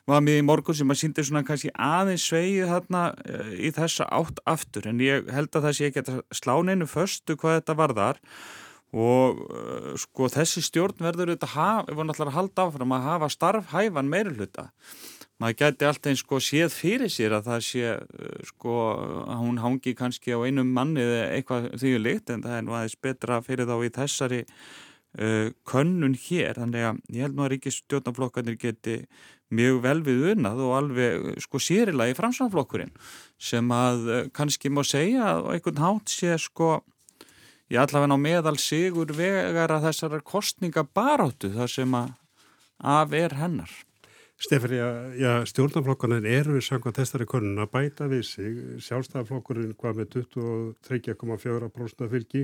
var 0.08 0.24
með 0.24 0.40
í 0.40 0.46
morgun 0.48 0.78
sem 0.78 0.94
að 0.94 1.02
síndi 1.02 1.26
svona 1.28 1.44
kannski 1.44 1.72
aðeins 1.76 2.24
sveið 2.30 2.72
þarna 2.72 3.04
uh, 3.12 3.52
í 3.60 3.74
þessa 3.76 4.08
átt 4.08 4.40
aftur. 4.48 4.88
En 4.88 5.04
ég 5.04 5.28
held 5.36 5.52
að 5.52 5.68
það 5.68 5.78
sé 5.78 5.90
ekki 5.90 6.06
að 6.06 6.24
slá 6.40 6.56
neinu 6.64 6.88
förstu 6.88 7.36
hvað 7.36 7.60
þetta 7.60 7.78
var 7.82 7.96
þar 8.00 8.22
og 8.92 9.38
sko 9.96 10.26
þessi 10.28 10.60
stjórn 10.60 10.98
verður 11.00 11.30
þetta, 11.32 11.68
við 11.88 11.96
vorum 11.96 12.10
alltaf 12.12 12.28
að 12.28 12.34
halda 12.36 12.64
áfram 12.66 12.92
að 12.92 13.06
hafa 13.06 13.28
starfhæfan 13.32 14.10
meiruluta 14.12 14.66
maður 15.42 15.58
gæti 15.58 15.88
alltaf 15.88 16.12
eins 16.12 16.22
sko 16.22 16.38
séð 16.42 16.70
fyrir 16.76 17.10
sér 17.10 17.34
að 17.38 17.50
það 17.50 17.66
sé 17.66 17.90
uh, 17.96 18.38
sko 18.46 18.76
að 19.26 19.42
hún 19.42 19.58
hangi 19.62 19.96
kannski 19.98 20.36
á 20.36 20.38
einum 20.46 20.70
manni 20.76 21.02
eða 21.02 21.26
eitthvað 21.34 21.68
því 21.82 21.92
litt 21.98 22.32
en 22.32 22.46
það 22.46 22.56
er 22.58 22.64
nú 22.66 22.78
aðeins 22.78 22.96
betra 23.02 23.42
fyrir 23.42 23.68
þá 23.68 23.74
í 23.82 23.92
þessari 23.98 24.40
uh, 24.46 25.50
könnun 25.68 26.16
hér. 26.28 26.62
Þannig 26.62 26.88
að 26.88 27.02
ég 27.16 27.26
held 27.26 27.38
nú 27.38 27.46
að 27.46 27.52
ríkistjórnaflokkarnir 27.56 28.58
geti 28.62 28.96
mjög 29.52 29.82
vel 29.84 29.98
við 30.06 30.24
unnað 30.32 30.62
og 30.64 30.72
alveg 30.78 31.42
sko 31.44 31.60
sérilega 31.60 32.14
í 32.14 32.16
framsvonflokkurinn 32.16 32.94
sem 33.50 33.76
að 33.76 34.08
uh, 34.08 34.24
kannski 34.32 34.72
má 34.72 34.80
segja 34.86 35.34
að 35.34 35.52
einhvern 35.56 35.84
hátt 35.84 36.12
sé 36.14 36.38
sko 36.40 36.78
ég 37.72 37.80
allavega 37.82 38.16
á 38.16 38.20
meðal 38.20 38.58
sigur 38.60 39.12
vegar 39.16 39.72
að 39.72 39.88
þessar 39.88 40.20
kostninga 40.24 40.84
baróttu 40.84 41.52
þar 41.54 41.72
sem 41.72 41.96
að 41.96 42.12
af 42.82 43.14
er 43.16 43.36
hennar 43.38 43.72
Stefri, 44.42 44.76
já, 45.22 45.44
stjórnaflokkarnir 45.46 46.24
eru 46.26 46.58
samkvæmt 46.64 46.96
þessari 46.98 47.26
konun 47.30 47.62
að 47.62 47.68
bæta 47.76 48.08
við 48.10 48.22
sig. 48.26 48.56
Sjálfstæðarflokkurinn 48.82 49.76
hvað 49.78 50.00
með 50.00 50.08
23,4% 50.16 52.08
fylgi, 52.10 52.42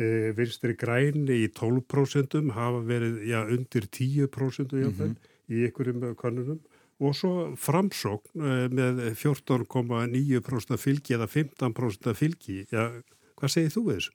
e, 0.00 0.32
vinstri 0.38 0.72
græni 0.80 1.42
í 1.42 1.50
12% 1.52 2.40
hafa 2.56 2.80
verið 2.88 3.20
já, 3.28 3.40
undir 3.44 3.84
10% 3.98 4.72
mm 4.72 4.94
-hmm. 4.96 5.12
í 5.52 5.66
ykkurum 5.68 6.14
konunum 6.16 6.60
og 7.00 7.14
svo 7.14 7.52
framsókn 7.56 8.40
e, 8.40 8.68
með 8.72 9.12
14,9% 9.12 10.76
fylgi 10.80 11.14
eða 11.18 11.28
15% 11.28 12.14
fylgi. 12.14 12.64
Já, 12.72 12.96
hvað 13.36 13.48
segir 13.52 13.76
þú 13.76 13.84
við 13.90 13.96
þessu? 14.00 14.12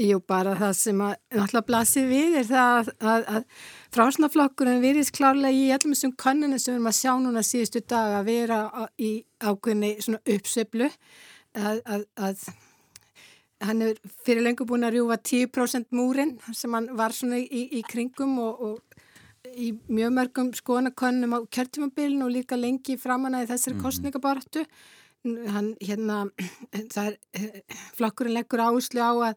Jú, 0.00 0.16
bara 0.24 0.54
það 0.56 0.70
sem 0.78 1.00
að 1.04 1.10
náttúrulega 1.34 1.66
blasir 1.68 2.06
við 2.08 2.36
er 2.40 2.46
það 2.48 2.70
að, 2.78 2.86
að, 3.10 3.26
að 3.34 3.66
frásnaflokkurinn 3.92 4.80
virðist 4.80 5.12
klárlega 5.16 5.52
í 5.52 5.66
allum 5.74 5.92
þessum 5.92 6.14
kanninu 6.22 6.56
sem 6.56 6.72
við 6.72 6.78
erum 6.78 6.88
að 6.88 6.96
sjá 6.96 7.10
núna 7.20 7.42
síðustu 7.44 7.82
dag 7.84 8.16
að 8.16 8.30
vera 8.30 8.60
í 8.96 9.10
ákveðinni 9.44 9.92
svona 10.00 10.22
uppseflu 10.36 10.88
að, 11.52 12.06
að 12.16 12.46
hann 13.66 13.84
er 13.84 14.00
fyrir 14.24 14.46
lengur 14.46 14.70
búin 14.70 14.88
að 14.88 14.96
rjúfa 14.96 15.20
10% 15.34 15.92
múrin 15.92 16.34
sem 16.56 16.72
hann 16.78 16.88
var 16.96 17.12
svona 17.12 17.42
í, 17.42 17.66
í 17.68 17.84
kringum 17.84 18.38
og, 18.40 18.66
og 18.70 19.50
í 19.52 19.72
mjög 19.90 20.16
mörgum 20.16 20.52
skoðanakönnum 20.56 21.36
á 21.36 21.38
kjörtumabilin 21.44 22.24
og 22.24 22.32
líka 22.38 22.56
lengi 22.56 22.96
framanæði 23.00 23.52
þessari 23.52 23.76
mm 23.76 23.80
-hmm. 23.80 23.84
kostningabartu 23.84 24.64
hann 25.52 25.74
hérna 25.80 26.22
það 26.94 27.16
er 27.34 27.64
flokkurinn 27.98 28.38
leggur 28.40 28.64
áherslu 28.64 29.04
á 29.04 29.12
að 29.12 29.34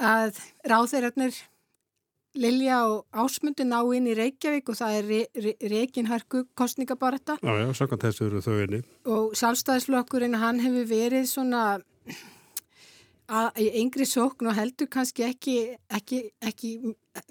að 0.00 0.40
ráðeirarnir 0.66 1.36
Lilja 2.40 2.84
og 2.86 3.06
Ásmundi 3.10 3.64
ná 3.66 3.80
inn 3.96 4.06
í 4.06 4.14
Reykjavík 4.14 4.68
og 4.70 4.76
það 4.78 4.98
er 5.00 5.08
Reykjavík 5.72 6.36
kostningabarata. 6.54 7.40
Já, 7.42 7.54
já, 7.58 7.70
sakant 7.74 8.04
þessu 8.06 8.28
eru 8.28 8.42
þau 8.44 8.58
inni. 8.66 8.84
Og 9.10 9.32
sjálfstæðisflokkurinn, 9.40 10.38
hann 10.38 10.62
hefur 10.62 10.86
verið 10.92 11.26
svona 11.26 11.64
að, 13.30 13.58
í 13.62 13.66
yngri 13.82 14.06
sókn 14.06 14.50
og 14.50 14.56
heldur 14.58 14.88
kannski 14.90 15.26
ekki, 15.26 15.56
ekki, 15.90 16.22
ekki 16.46 16.70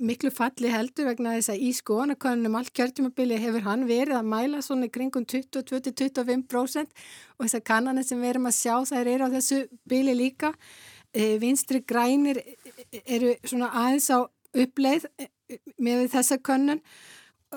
miklu 0.03 0.31
falli 0.35 0.71
heldur 0.71 1.09
vegna 1.09 1.37
þess 1.37 1.53
að 1.53 1.63
í 1.63 1.71
skoðanakonunum 1.75 2.59
allt 2.59 2.73
kjörtjumabili 2.75 3.39
hefur 3.39 3.65
hann 3.67 3.87
verið 3.89 4.19
að 4.19 4.29
mæla 4.31 4.61
svona 4.65 4.91
kringum 4.91 5.25
20-25% 5.31 7.03
og 7.37 7.45
þessar 7.45 7.65
kannanir 7.71 8.07
sem 8.07 8.19
við 8.19 8.33
erum 8.33 8.51
að 8.51 8.59
sjá 8.59 8.75
þær 8.91 9.11
eru 9.15 9.31
á 9.31 9.35
þessu 9.35 9.63
bili 9.87 10.15
líka. 10.15 10.51
E, 10.51 10.88
vinstri 11.13 11.81
grænir 11.81 12.41
eru 13.05 13.33
svona 13.43 13.71
aðeins 13.73 14.09
á 14.13 14.19
uppleið 14.53 15.07
e, 15.17 15.29
með 15.81 16.07
þessa 16.13 16.37
könnun 16.37 16.81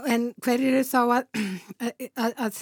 en 0.08 0.32
hver 0.42 0.60
eru 0.60 0.82
þá 0.88 1.00
að, 1.02 1.24
að, 2.16 2.32
að 2.36 2.60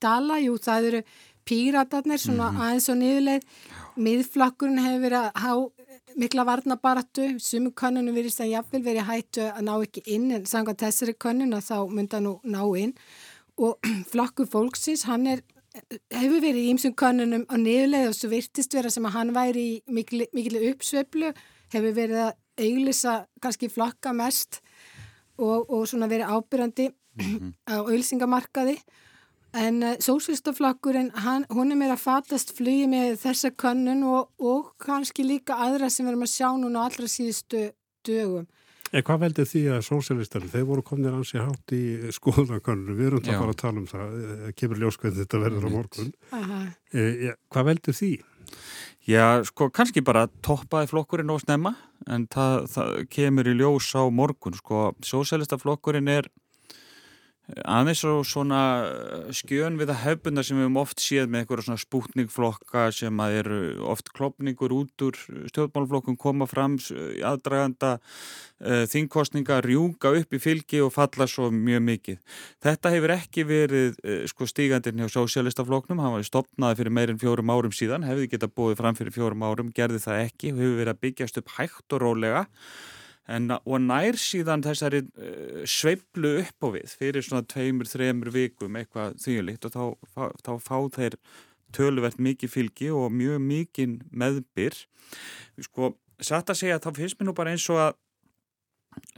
dala? 0.00 0.40
Jú, 0.40 0.56
það 0.56 0.90
eru 0.90 1.02
píratarnir 1.44 2.20
svona 2.20 2.50
mm 2.50 2.56
-hmm. 2.56 2.64
aðeins 2.64 2.88
á 2.88 2.94
niðurleið 2.94 3.42
miðflokkurinn 3.96 4.84
hefur 4.84 5.04
verið 5.04 5.18
að 5.18 5.30
há 5.44 5.52
mikla 6.16 6.44
varnabaratu, 6.46 7.38
sumu 7.42 7.72
könnunum 7.74 8.14
virðist 8.14 8.40
að 8.40 8.52
jafnvel 8.54 8.82
verið 8.82 9.08
hættu 9.08 9.46
að 9.50 9.62
ná 9.66 9.74
ekki 9.82 10.02
inn 10.06 10.30
en 10.32 10.46
sanga 10.46 10.74
þessari 10.74 11.14
könnun 11.14 11.56
að 11.56 11.66
þá 11.70 11.78
mynda 11.90 12.20
nú 12.20 12.38
ná 12.44 12.62
inn 12.78 12.94
og 13.58 13.78
flokkur 14.12 14.46
fólksins, 14.46 15.04
hann 15.04 15.26
er 15.26 15.42
hefur 16.14 16.40
verið 16.40 16.60
í 16.62 16.70
ýmsum 16.72 16.94
konunum 16.98 17.44
á 17.50 17.56
niðurleið 17.58 18.10
og 18.10 18.16
svo 18.16 18.30
virtist 18.30 18.74
vera 18.76 18.90
sem 18.92 19.06
að 19.08 19.16
hann 19.18 19.32
væri 19.34 19.64
í 19.64 19.76
mikil, 19.90 20.24
mikil 20.36 20.60
uppsveiflu, 20.70 21.32
hefur 21.74 21.96
verið 21.96 22.20
að 22.28 22.34
auglisa 22.64 23.14
kannski 23.42 23.70
flokka 23.72 24.12
mest 24.14 24.60
og, 25.38 25.66
og 25.66 25.88
svona 25.90 26.06
verið 26.10 26.30
ábyrjandi 26.30 26.90
mm 26.90 27.24
-hmm. 27.24 27.52
á 27.74 27.76
auglsingamarkaði 27.82 28.78
en 29.54 29.82
uh, 29.82 29.94
sósvílstoflokkurinn, 30.02 31.12
hún 31.50 31.70
er 31.70 31.78
meira 31.78 31.94
að 31.94 32.02
fatast 32.02 32.56
flugi 32.56 32.86
með 32.90 33.18
þessa 33.22 33.50
konun 33.50 34.02
og, 34.02 34.30
og 34.38 34.74
kannski 34.82 35.22
líka 35.22 35.54
aðra 35.54 35.90
sem 35.90 36.06
við 36.06 36.12
erum 36.12 36.26
að 36.26 36.34
sjá 36.34 36.48
núna 36.58 36.84
allra 36.84 37.06
síðustu 37.06 37.70
dögum. 38.06 38.46
En 38.94 39.02
hvað 39.02 39.24
veldur 39.24 39.46
því 39.50 39.62
að 39.74 39.80
sósjálistarinn, 39.88 40.50
þeir 40.52 40.66
voru 40.68 40.84
komnir 40.86 41.14
ansi 41.16 41.40
hátt 41.42 41.72
í 41.74 42.12
skoðanakonur, 42.14 42.94
við 42.94 43.08
erum 43.08 43.24
það 43.24 43.40
bara 43.42 43.54
að 43.54 43.62
tala 43.64 43.80
um 43.80 43.88
það, 43.90 44.12
eh, 44.20 44.52
kemur 44.60 44.82
ljóskveð 44.84 45.18
þetta 45.22 45.40
verður 45.42 45.66
á 45.66 45.70
morgun. 45.72 46.12
E, 46.94 47.06
ja, 47.26 47.34
hvað 47.50 47.66
veldur 47.72 47.98
því? 47.98 48.12
Já, 49.10 49.24
sko, 49.50 49.68
kannski 49.74 50.04
bara 50.06 50.28
toppaði 50.46 50.92
flokkurinn 50.92 51.34
og 51.34 51.42
snemma, 51.42 51.74
en 52.06 52.28
það, 52.30 52.68
það 52.70 52.92
kemur 53.10 53.50
í 53.50 53.56
ljós 53.58 53.90
á 53.98 54.02
morgun, 54.14 54.54
sko, 54.62 54.84
sósjálistaflokkurinn 55.02 56.12
er 56.14 56.30
aðeins 57.44 58.00
og 58.08 58.22
svona 58.24 58.60
eh, 58.88 59.32
skjön 59.36 59.76
við 59.76 59.90
að 59.92 60.00
hefbunda 60.00 60.44
sem 60.44 60.56
við 60.56 60.64
höfum 60.64 60.78
oft 60.80 61.02
séð 61.04 61.28
með 61.28 61.42
einhverja 61.42 61.66
svona 61.66 61.82
spútningflokka 61.82 62.84
sem 62.96 63.20
að 63.20 63.36
eru 63.42 63.58
oft 63.92 64.08
klopningur 64.16 64.72
út 64.72 65.04
úr 65.04 65.18
stjórnmálflokkum 65.52 66.16
koma 66.20 66.48
fram 66.48 66.78
aðdraganda 66.80 67.98
uh, 67.98 68.84
þingkostninga, 68.88 69.60
rjúka 69.66 70.14
upp 70.16 70.32
í 70.32 70.40
fylgi 70.40 70.80
og 70.84 70.94
falla 70.94 71.28
svo 71.28 71.50
mjög 71.52 71.84
mikið. 71.90 72.40
Þetta 72.64 72.94
hefur 72.96 73.14
ekki 73.18 73.46
verið 73.48 74.00
uh, 74.00 74.24
sko 74.30 74.48
stígandirn 74.48 75.04
hjá 75.04 75.12
sósjálistafloknum, 75.18 76.00
hann 76.00 76.16
var 76.16 76.26
stopnaði 76.26 76.80
fyrir 76.80 76.96
meirinn 76.96 77.20
fjórum 77.20 77.52
árum 77.52 77.76
síðan, 77.76 78.08
hefði 78.08 78.32
geta 78.32 78.48
búið 78.48 78.80
fram 78.80 78.96
fyrir 78.98 79.14
fjórum 79.14 79.44
árum, 79.44 79.72
gerði 79.76 80.00
það 80.06 80.24
ekki, 80.24 80.56
hefur 80.56 80.76
verið 80.80 80.96
að 80.96 81.04
byggjast 81.04 81.40
upp 81.42 81.56
hægt 81.58 81.96
og 81.96 82.06
rólega 82.06 82.46
En, 83.24 83.48
og 83.56 83.80
nær 83.80 84.18
síðan 84.20 84.64
þessari 84.64 85.00
uh, 85.06 85.62
sveiblu 85.64 86.34
upp 86.42 86.66
á 86.66 86.68
við 86.76 86.94
fyrir 87.00 87.24
svona 87.24 87.46
tveimur, 87.48 87.88
þreimur 87.88 88.32
vikum 88.34 88.76
eitthvað 88.76 89.16
þýjulitt 89.24 89.64
og 89.64 89.72
þá, 89.72 89.84
þá, 90.12 90.24
þá 90.44 90.52
fá 90.60 90.78
þeir 90.98 91.18
töluvert 91.74 92.20
mikið 92.22 92.52
fylgi 92.52 92.90
og 92.94 93.12
mjög 93.16 93.40
mikið 93.42 93.96
meðbyr. 94.12 94.76
Sko, 95.64 95.94
satt 96.20 96.52
að 96.52 96.60
segja 96.60 96.82
þá 96.84 96.90
finnst 96.98 97.18
mér 97.18 97.30
nú 97.30 97.36
bara 97.36 97.54
eins 97.54 97.64
og 97.72 97.80
að 97.88 97.96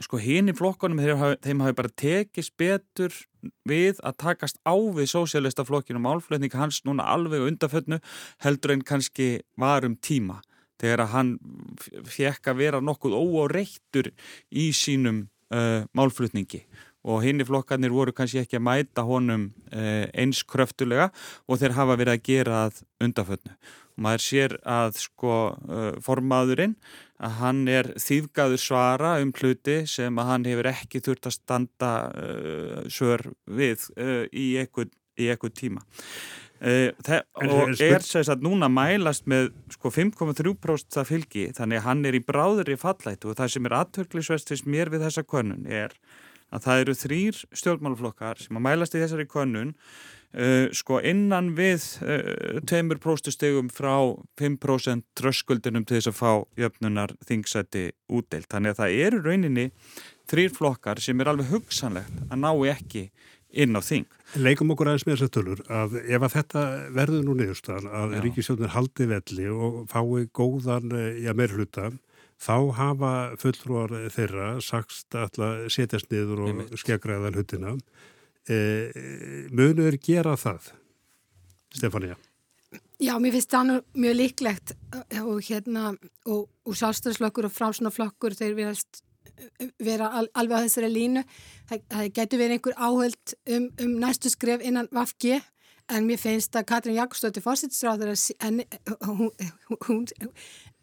sko 0.01 0.19
hinn 0.21 0.49
í 0.49 0.55
flokkonum 0.57 0.99
þeim, 1.01 1.23
þeim 1.43 1.63
hafi 1.65 1.77
bara 1.77 1.93
tekist 2.01 2.55
betur 2.57 3.13
við 3.67 3.99
að 4.05 4.17
takast 4.23 4.59
á 4.65 4.73
við 4.73 5.11
sósjálista 5.11 5.65
flokkinu 5.67 6.01
og 6.01 6.05
málflötning 6.07 6.53
hans 6.57 6.81
núna 6.87 7.05
alveg 7.13 7.45
undanfötnu 7.45 7.99
heldur 8.45 8.73
en 8.73 8.85
kannski 8.87 9.29
varum 9.59 9.97
tíma 10.01 10.41
þegar 10.81 11.05
að 11.05 11.13
hann 11.15 11.31
fekk 12.07 12.51
að 12.51 12.61
vera 12.61 12.83
nokkuð 12.83 13.17
óáreittur 13.17 14.11
í 14.51 14.69
sínum 14.75 15.25
uh, 15.53 15.87
málflutningi 15.97 16.63
og 17.07 17.21
hinn 17.23 17.39
í 17.39 17.47
flokkarnir 17.47 17.93
voru 17.93 18.11
kannski 18.15 18.41
ekki 18.41 18.57
að 18.59 18.65
mæta 18.67 19.05
honum 19.07 19.49
uh, 19.71 20.05
eins 20.11 20.43
kröftulega 20.47 21.09
og 21.47 21.61
þeir 21.61 21.77
hafa 21.77 21.99
verið 21.99 22.17
að 22.17 22.25
gera 22.27 22.63
það 22.67 22.81
undanfötnu. 23.07 23.53
Og 23.97 24.03
maður 24.05 24.23
sér 24.25 24.57
að 24.67 24.99
sko 25.01 25.35
uh, 25.53 25.93
formaðurinn 26.03 26.75
að 27.17 27.37
hann 27.39 27.61
er 27.71 27.93
þýfgaður 27.97 28.61
svara 28.61 29.15
um 29.23 29.31
hluti 29.33 29.79
sem 29.89 30.19
að 30.19 30.29
hann 30.33 30.49
hefur 30.49 30.69
ekki 30.73 31.01
þurft 31.05 31.31
að 31.31 31.37
standa 31.39 31.93
svör 32.93 33.23
við 33.49 33.87
í 34.29 34.51
eitthvað 34.61 35.55
tíma. 35.57 35.81
Uh, 36.57 36.89
og 37.37 37.75
er 37.85 38.01
sæs 38.01 38.31
að 38.33 38.41
núna 38.41 38.65
mælast 38.71 39.27
með 39.29 39.51
sko 39.75 39.91
5,3% 39.93 40.95
það 40.95 41.09
fylgi 41.11 41.43
þannig 41.53 41.77
að 41.77 41.85
hann 41.85 42.01
er 42.09 42.17
í 42.17 42.21
bráður 42.25 42.71
í 42.73 42.77
fallættu 42.81 43.29
og 43.29 43.37
það 43.37 43.51
sem 43.53 43.67
er 43.69 43.75
aðtöklisvestist 43.77 44.65
mér 44.65 44.89
við 44.89 45.05
þessa 45.05 45.21
konun 45.29 45.67
er 45.69 45.93
að 46.49 46.63
það 46.65 46.81
eru 46.81 46.95
þrýr 46.97 47.39
stjórnmáluflokkar 47.61 48.41
sem 48.41 48.57
að 48.57 48.65
mælast 48.71 48.97
í 48.97 49.03
þessari 49.03 49.27
konun 49.29 49.75
uh, 49.75 50.65
sko 50.73 50.97
innan 51.05 51.53
við 51.59 51.85
uh, 52.01 52.57
2% 52.65 53.33
stegum 53.35 53.69
frá 53.69 53.93
5% 54.41 55.05
tröskuldinum 55.19 55.85
til 55.85 55.99
þess 55.99 56.09
að 56.09 56.19
fá 56.23 56.31
jöfnunar 56.57 57.13
þingsæti 57.27 57.91
útdeilt 58.09 58.49
þannig 58.49 58.73
að 58.73 58.81
það 58.81 58.99
eru 59.05 59.23
rauninni 59.29 59.69
þrýr 60.27 60.57
flokkar 60.57 61.05
sem 61.05 61.21
er 61.21 61.29
alveg 61.31 61.53
hugsanlegt 61.53 62.25
að 62.31 62.41
ná 62.41 62.51
ekki 62.73 63.09
inn 63.57 63.77
á 63.77 63.81
þing. 63.81 64.07
Leikum 64.37 64.73
okkur 64.73 64.91
aðeins 64.91 65.05
með 65.07 65.15
þessar 65.17 65.33
tölur 65.35 65.63
að 65.71 65.95
ef 66.03 66.25
að 66.25 66.33
þetta 66.35 66.63
verður 66.97 67.23
nú 67.25 67.37
niðurstaðan 67.39 67.93
að 67.99 68.17
ríkisjónir 68.25 68.73
haldi 68.75 69.07
velli 69.09 69.47
og 69.53 69.79
fái 69.91 70.27
góðan 70.35 70.93
eh, 70.95 71.23
ja, 71.25 71.35
meirhluta 71.37 71.91
þá 72.37 72.57
hafa 72.77 73.13
fullrúar 73.41 73.95
þeirra 74.13 74.49
sagst 74.63 75.15
að 75.17 75.39
setjast 75.73 76.11
niður 76.13 76.43
og 76.45 76.77
skeggraðan 76.77 77.37
huttina. 77.39 77.73
E, 78.47 78.57
munur 79.51 79.97
gera 80.03 80.37
það, 80.39 80.71
Stefania? 81.73 82.15
Já, 83.01 83.13
mér 83.21 83.35
finnst 83.35 83.53
það 83.53 83.73
mjög 83.97 84.15
líklegt 84.17 84.73
og 85.21 85.41
hérna 85.45 85.91
og, 86.25 86.47
og 86.65 86.77
sjálfstæðslokkur 86.77 87.49
og 87.49 87.53
frásunaflokkur 87.53 88.37
þeir 88.37 88.55
verðast 88.57 89.03
vera 89.83 90.09
al, 90.19 90.29
alveg 90.33 90.57
á 90.59 90.65
þessari 90.65 90.89
línu. 90.93 91.23
Það, 91.69 91.83
það 91.93 92.09
getur 92.19 92.41
verið 92.41 92.57
einhver 92.57 92.77
áhöld 92.77 93.35
um, 93.57 93.69
um 93.83 93.93
næstu 94.01 94.31
skref 94.33 94.65
innan 94.65 94.89
Vafgi 94.95 95.39
en 95.93 96.07
mér 96.07 96.19
finnst 96.19 96.55
að 96.57 96.67
Katrín 96.71 96.97
Jakobsdóttir 96.97 97.43
hún, 99.07 99.31
hún, 99.87 100.05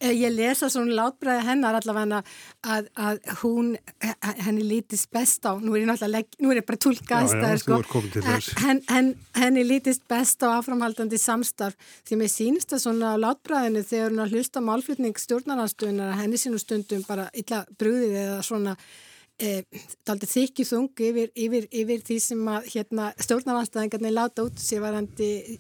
ég 0.00 0.32
lesa 0.32 0.68
svona 0.72 0.96
látbræði 0.96 1.44
hennar 1.46 1.78
allavega 1.78 2.22
að, 2.64 2.88
að 2.96 3.20
hún 3.42 3.74
henni 4.12 4.64
lítist 4.66 5.10
best 5.14 5.44
á 5.44 5.56
nú 5.60 5.74
er 5.74 5.84
ég 5.84 5.90
náttúrulega, 5.90 6.40
nú 6.40 6.52
er 6.52 6.60
ég 6.62 6.66
bara 6.68 6.82
tólkast 6.86 7.46
sko, 7.62 7.80
henn, 8.64 8.82
henn, 8.90 9.14
henni 9.36 9.64
lítist 9.68 10.04
best 10.10 10.42
á 10.44 10.56
áframhaldandi 10.56 11.20
samstarf. 11.20 11.76
Því 12.08 12.20
mér 12.20 12.32
sínist 12.32 12.74
að 12.74 12.84
svona 12.86 13.14
látbræðinu 13.20 13.84
þegar 13.86 14.12
hún 14.12 14.24
að 14.24 14.36
hlusta 14.36 14.64
málflutning 14.64 15.20
stjórnarnastuðunar 15.20 16.14
að 16.14 16.22
henni 16.24 16.40
sínum 16.40 16.62
stundum 16.62 17.04
bara 17.08 17.28
illa 17.36 17.64
brúðið 17.78 18.22
eða 18.24 18.40
svona 18.46 18.78
E, 19.42 19.64
daldi 20.06 20.28
þykju 20.30 20.64
þung 20.68 21.00
yfir, 21.02 21.30
yfir, 21.34 21.64
yfir 21.74 22.02
því 22.06 22.18
sem 22.22 22.42
að 22.52 22.68
hérna, 22.70 23.08
stjórnarvanstæðingarnir 23.18 24.14
láta 24.14 24.44
út 24.46 24.60
sér 24.62 24.84
varandi 24.84 25.58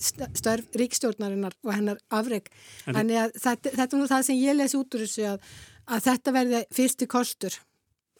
störf 0.00 0.78
ríkstjórnarinnar 0.80 1.52
og 1.66 1.74
hennar 1.74 2.00
afreg 2.08 2.48
þannig 2.86 3.20
að 3.20 3.34
þetta, 3.36 3.74
þetta 3.74 3.84
er 3.84 4.00
nú 4.00 4.08
það 4.08 4.24
sem 4.30 4.40
ég 4.40 4.56
les 4.56 4.74
út 4.78 4.96
úr 4.96 5.04
þessu 5.04 5.26
að, 5.34 5.50
að 5.84 6.06
þetta 6.08 6.34
verði 6.38 6.62
fyrstu 6.74 7.08
kostur 7.12 7.58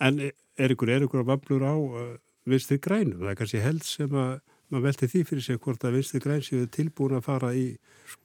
En 0.05 0.21
er 0.21 0.75
ykkur, 0.75 0.91
er 0.91 1.07
ykkur 1.07 1.23
að 1.23 1.31
vaflur 1.33 1.65
á 1.65 1.75
uh, 1.75 2.03
vinstri 2.49 2.79
grænu? 2.83 3.17
Það 3.23 3.31
er 3.31 3.39
kannski 3.41 3.63
held 3.63 3.87
sem 3.87 4.17
að 4.19 4.33
maður 4.73 4.87
velti 4.89 5.11
því 5.13 5.25
fyrir 5.29 5.47
sig 5.49 5.61
hvort 5.65 5.85
að 5.85 5.99
vinstri 5.99 6.23
græn 6.25 6.45
séu 6.45 6.69
tilbúin 6.73 7.19
að 7.19 7.27
fara 7.27 7.51
í 7.57 7.67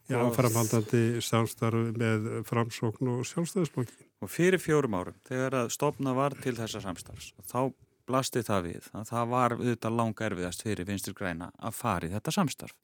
já, 0.08 0.20
framhaldandi 0.36 1.04
samstarf 1.24 1.90
með 2.00 2.30
framsókn 2.48 3.12
og 3.16 3.26
sjálfstæðisblokki 3.28 4.10
Og 4.20 4.28
fyrir 4.28 4.60
fjórum 4.60 4.98
árum, 4.98 5.16
þegar 5.24 5.62
að 5.62 5.70
stopna 5.72 6.12
var 6.16 6.34
til 6.44 6.52
þessa 6.58 6.82
samstarfs, 6.84 7.32
þá 7.48 7.72
blasti 8.10 8.42
það 8.44 8.66
við 8.66 8.88
að 8.92 9.04
það 9.08 9.28
var 9.30 9.54
auðvitað 9.56 9.96
langa 9.96 10.26
erfiðast 10.26 10.64
fyrir 10.66 10.88
vinstur 10.88 11.14
græna 11.16 11.48
að 11.56 11.76
fari 11.78 12.10
þetta 12.12 12.34
samstarf. 12.36 12.74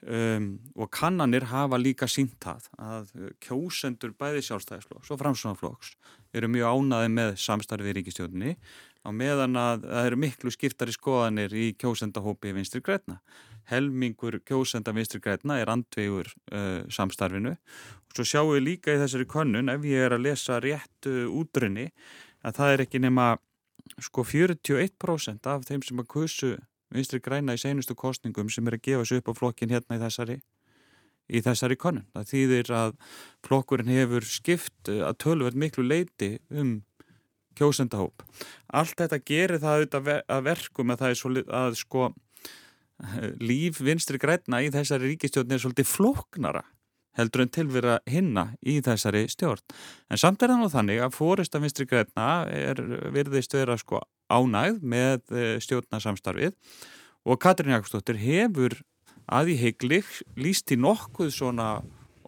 Um, 0.00 0.54
og 0.80 0.88
kannanir 0.96 1.44
hafa 1.50 1.76
líka 1.76 2.06
sínt 2.08 2.38
það 2.40 2.68
að 2.80 3.10
kjósendur 3.44 4.14
bæði 4.16 4.40
sjálfstæðisflokks 4.46 5.10
og 5.12 5.18
framsvonarflokks 5.20 5.90
eru 6.36 6.48
mjög 6.48 6.72
ánaði 6.72 7.10
með 7.12 7.34
samstarfið 7.42 7.90
í 7.90 7.94
ríkistjóðinni 7.98 8.54
á 9.00 9.08
meðan 9.14 9.56
að 9.56 9.86
það 9.86 10.08
eru 10.10 10.18
miklu 10.20 10.52
skiptari 10.54 10.94
skoðanir 10.94 11.54
í 11.56 11.70
kjósendahópi 11.80 12.52
vinstri 12.56 12.82
græna. 12.84 13.20
Helmingur 13.70 14.40
kjósenda 14.44 14.92
vinstri 14.96 15.20
græna 15.24 15.60
er 15.60 15.70
andvegur 15.72 16.28
uh, 16.52 16.82
samstarfinu 16.92 17.54
og 17.54 18.16
svo 18.16 18.26
sjáum 18.26 18.54
við 18.56 18.66
líka 18.66 18.96
í 18.96 19.00
þessari 19.00 19.28
konnun 19.30 19.72
ef 19.72 19.86
ég 19.86 20.06
er 20.08 20.16
að 20.16 20.26
lesa 20.26 20.58
réttu 20.60 21.30
útrunni 21.30 21.90
að 22.44 22.56
það 22.58 22.74
er 22.74 22.84
ekki 22.86 23.02
nema 23.04 23.30
sko 24.00 24.24
41% 24.26 25.48
af 25.50 25.66
þeim 25.68 25.84
sem 25.86 26.02
að 26.02 26.10
kursu 26.10 26.54
vinstri 26.90 27.20
græna 27.22 27.54
í 27.54 27.60
seinustu 27.62 27.94
kostningum 27.94 28.50
sem 28.50 28.66
er 28.66 28.76
að 28.76 28.86
gefa 28.88 29.06
sér 29.06 29.22
upp 29.22 29.32
á 29.32 29.38
flokkin 29.38 29.72
hérna 29.72 29.98
í 29.98 30.02
þessari 30.02 30.40
í 31.30 31.40
þessari 31.44 31.76
konun. 31.78 32.06
Það 32.14 32.30
þýðir 32.32 32.72
að 32.74 32.94
flokkurinn 33.46 33.92
hefur 33.94 34.26
skipt 34.26 34.90
að 34.90 35.18
tölverð 35.22 35.60
miklu 35.62 35.86
leiti 35.86 36.32
um 36.50 36.80
kjósendahóp. 37.60 38.24
Allt 38.72 38.96
þetta 38.98 39.20
gerir 39.20 39.62
það 39.62 39.78
auðvitað 39.78 40.12
að 40.24 40.44
verkum 40.48 40.92
að 40.92 41.04
það 41.04 41.14
er 41.14 41.20
svolítið 41.20 41.56
að 41.60 41.78
sko 41.80 42.10
líf 43.40 43.80
vinstri 43.80 44.20
græna 44.20 44.60
í 44.64 44.68
þessari 44.72 45.14
ríkistjórn 45.14 45.54
er 45.54 45.62
svolítið 45.62 45.88
floknara 45.88 46.64
heldur 47.18 47.44
en 47.44 47.52
tilvera 47.52 47.98
hinna 48.08 48.50
í 48.62 48.78
þessari 48.84 49.24
stjórn. 49.30 49.62
En 50.10 50.20
samt 50.20 50.42
er 50.42 50.52
það 50.52 50.62
nú 50.62 50.70
þannig 50.72 51.02
að 51.04 51.16
fórist 51.16 51.56
af 51.56 51.64
vinstri 51.64 51.88
græna 51.90 52.28
er 52.46 52.80
virðist 53.14 53.56
vera 53.56 53.76
sko 53.80 54.02
ánægð 54.30 54.82
með 54.86 55.34
eh, 55.34 55.56
stjórnasamstarfið 55.64 56.54
og 57.26 57.40
Katrín 57.42 57.74
Jakobsdóttir 57.74 58.20
hefur 58.20 58.78
að 59.30 59.54
í 59.54 59.58
heigli 59.60 60.00
líst 60.40 60.70
í 60.72 60.78
nokkuð 60.80 61.32
svona 61.34 61.70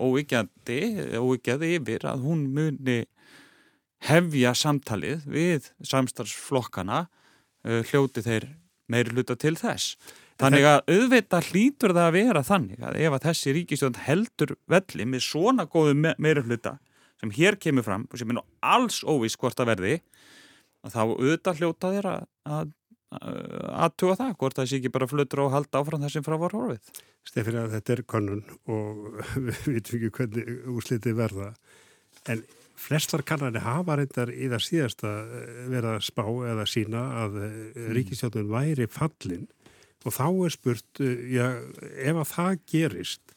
óvíkjandi, 0.03 0.81
óvíkjandi 1.21 1.77
yfir 1.79 2.07
að 2.11 2.27
hún 2.27 2.47
muni 2.55 3.03
hefja 4.09 4.55
samtalið 4.59 5.27
við 5.31 5.71
samstarfsflokkana 5.87 7.05
uh, 7.07 7.81
hljóti 7.91 8.25
þeir 8.25 8.49
meiri 8.93 9.15
hluta 9.15 9.37
til 9.38 9.55
þess. 9.59 9.97
Þannig 10.43 10.67
að 10.67 10.81
auðvitað 10.91 11.51
hlýtur 11.53 11.95
það 11.95 12.09
að 12.09 12.17
vera 12.17 12.43
þannig 12.47 12.83
að 12.83 12.99
ef 13.05 13.17
að 13.17 13.27
þessi 13.29 13.55
ríkistjórn 13.57 14.01
heldur 14.07 14.55
velli 14.71 15.07
með 15.07 15.25
svona 15.29 15.69
góðu 15.71 15.95
meiri 16.03 16.43
hluta 16.43 16.79
sem 17.23 17.31
hér 17.37 17.59
kemur 17.62 17.87
fram 17.87 18.09
og 18.11 18.19
sem 18.19 18.33
er 18.33 18.41
nú 18.41 18.45
alls 18.67 19.03
óvís 19.07 19.37
hvort 19.38 19.61
að 19.62 19.71
verði 19.71 19.93
þá 20.91 21.03
auðvitað 21.05 21.61
hljóta 21.61 21.93
þér 21.95 22.09
að, 22.11 22.25
að 22.57 22.73
aðtuga 23.12 24.17
það, 24.19 24.33
hvort 24.41 24.59
það 24.59 24.69
sé 24.69 24.81
ekki 24.81 24.93
bara 24.95 25.09
flutur 25.11 25.45
og 25.45 25.53
halda 25.55 25.83
áfram 25.83 26.03
það 26.03 26.15
sem 26.15 26.25
frá 26.27 26.37
var 26.41 26.57
horfið. 26.57 27.03
Stefir 27.29 27.59
að 27.61 27.77
þetta 27.77 27.95
er 27.95 28.03
konun 28.09 28.43
og 28.73 29.21
við 29.47 29.62
veitum 29.69 29.99
ekki 29.99 30.12
hvernig 30.17 30.53
úslitið 30.73 31.19
verða 31.21 31.53
en 32.33 32.43
flestar 32.83 33.25
kannanir 33.27 33.64
hafa 33.64 33.97
reyndar 33.99 34.33
í 34.35 34.49
það 34.53 34.64
síðasta 34.66 35.11
eh, 35.23 35.51
verið 35.73 35.90
að 35.95 36.07
spá 36.09 36.25
eða 36.53 36.68
sína 36.71 37.03
að 37.25 37.38
mm. 37.42 37.90
ríkistjóðun 37.99 38.53
væri 38.53 38.88
fallin 38.90 39.47
og 40.03 40.16
þá 40.16 40.27
er 40.31 40.55
spurt, 40.57 41.03
eh, 41.03 41.27
já, 41.37 41.47
ef 42.03 42.23
að 42.25 42.33
það 42.35 42.62
gerist 42.75 43.37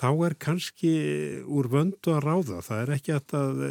þá 0.00 0.10
er 0.28 0.36
kannski 0.38 0.94
úr 1.50 1.66
vöndu 1.66 2.12
að 2.14 2.22
ráða. 2.22 2.60
Það 2.62 2.82
er 2.84 2.92
ekki 2.94 3.14
að 3.16 3.62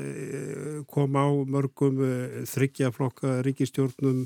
koma 0.92 1.22
á 1.24 1.30
mörgum 1.48 2.02
þryggjaflokka 2.44 3.38
ríkistjórnum 3.48 4.26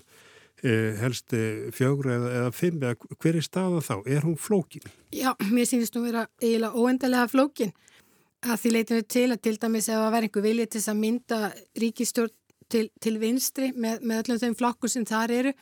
Eh, 0.64 0.94
helst 0.96 1.34
fjögur 1.76 2.08
eða, 2.08 2.30
eða 2.38 2.52
fimm 2.56 2.78
eða 2.80 3.16
hver 3.20 3.36
er 3.36 3.44
staða 3.44 3.82
þá? 3.84 3.96
Er 4.08 4.24
hún 4.24 4.38
flókin? 4.40 4.86
Já, 5.12 5.34
mér 5.52 5.68
sínist 5.68 5.98
nú 5.98 6.06
vera 6.06 6.22
eiginlega 6.40 6.80
óendalega 6.80 7.28
flókin 7.28 7.74
að 8.44 8.60
því 8.62 8.72
leytinu 8.74 9.06
til 9.16 9.28
að 9.32 9.42
til 9.46 9.56
dæmis 9.62 9.90
ef 9.90 10.00
að 10.00 10.12
vera 10.16 10.28
einhver 10.28 10.46
viljið 10.46 10.72
til 10.74 10.84
að 10.84 11.00
mynda 11.00 11.40
ríkistjórn 11.84 12.34
til, 12.74 12.88
til 13.04 13.16
vinstri 13.22 13.72
með, 13.76 14.02
með 14.02 14.24
öllum 14.24 14.42
þeim 14.42 14.58
flokkur 14.60 14.92
sem 14.92 15.06
þar 15.08 15.34
eru 15.36 15.54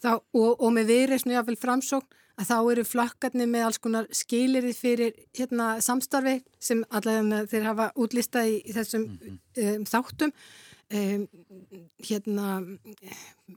þá, 0.00 0.12
og, 0.16 0.50
og 0.56 0.72
með 0.76 0.92
viðreysnu 0.94 1.34
jáfnvel 1.34 1.58
framsókn 1.60 2.18
að 2.40 2.48
þá 2.48 2.56
eru 2.72 2.86
flokkarnir 2.88 3.48
með 3.50 3.66
alls 3.66 3.80
konar 3.82 4.06
skilirði 4.16 4.72
fyrir 4.76 5.16
hérna, 5.36 5.74
samstarfi 5.84 6.38
sem 6.62 6.80
allavega 6.88 7.44
þeir 7.50 7.66
hafa 7.68 7.90
útlistað 8.00 8.52
í, 8.52 8.58
í 8.64 8.76
þessum 8.76 9.06
mm 9.06 9.16
-hmm. 9.20 9.40
um, 9.76 9.88
þáttum 9.90 10.36
Um, 10.90 11.28
hérna 12.02 12.66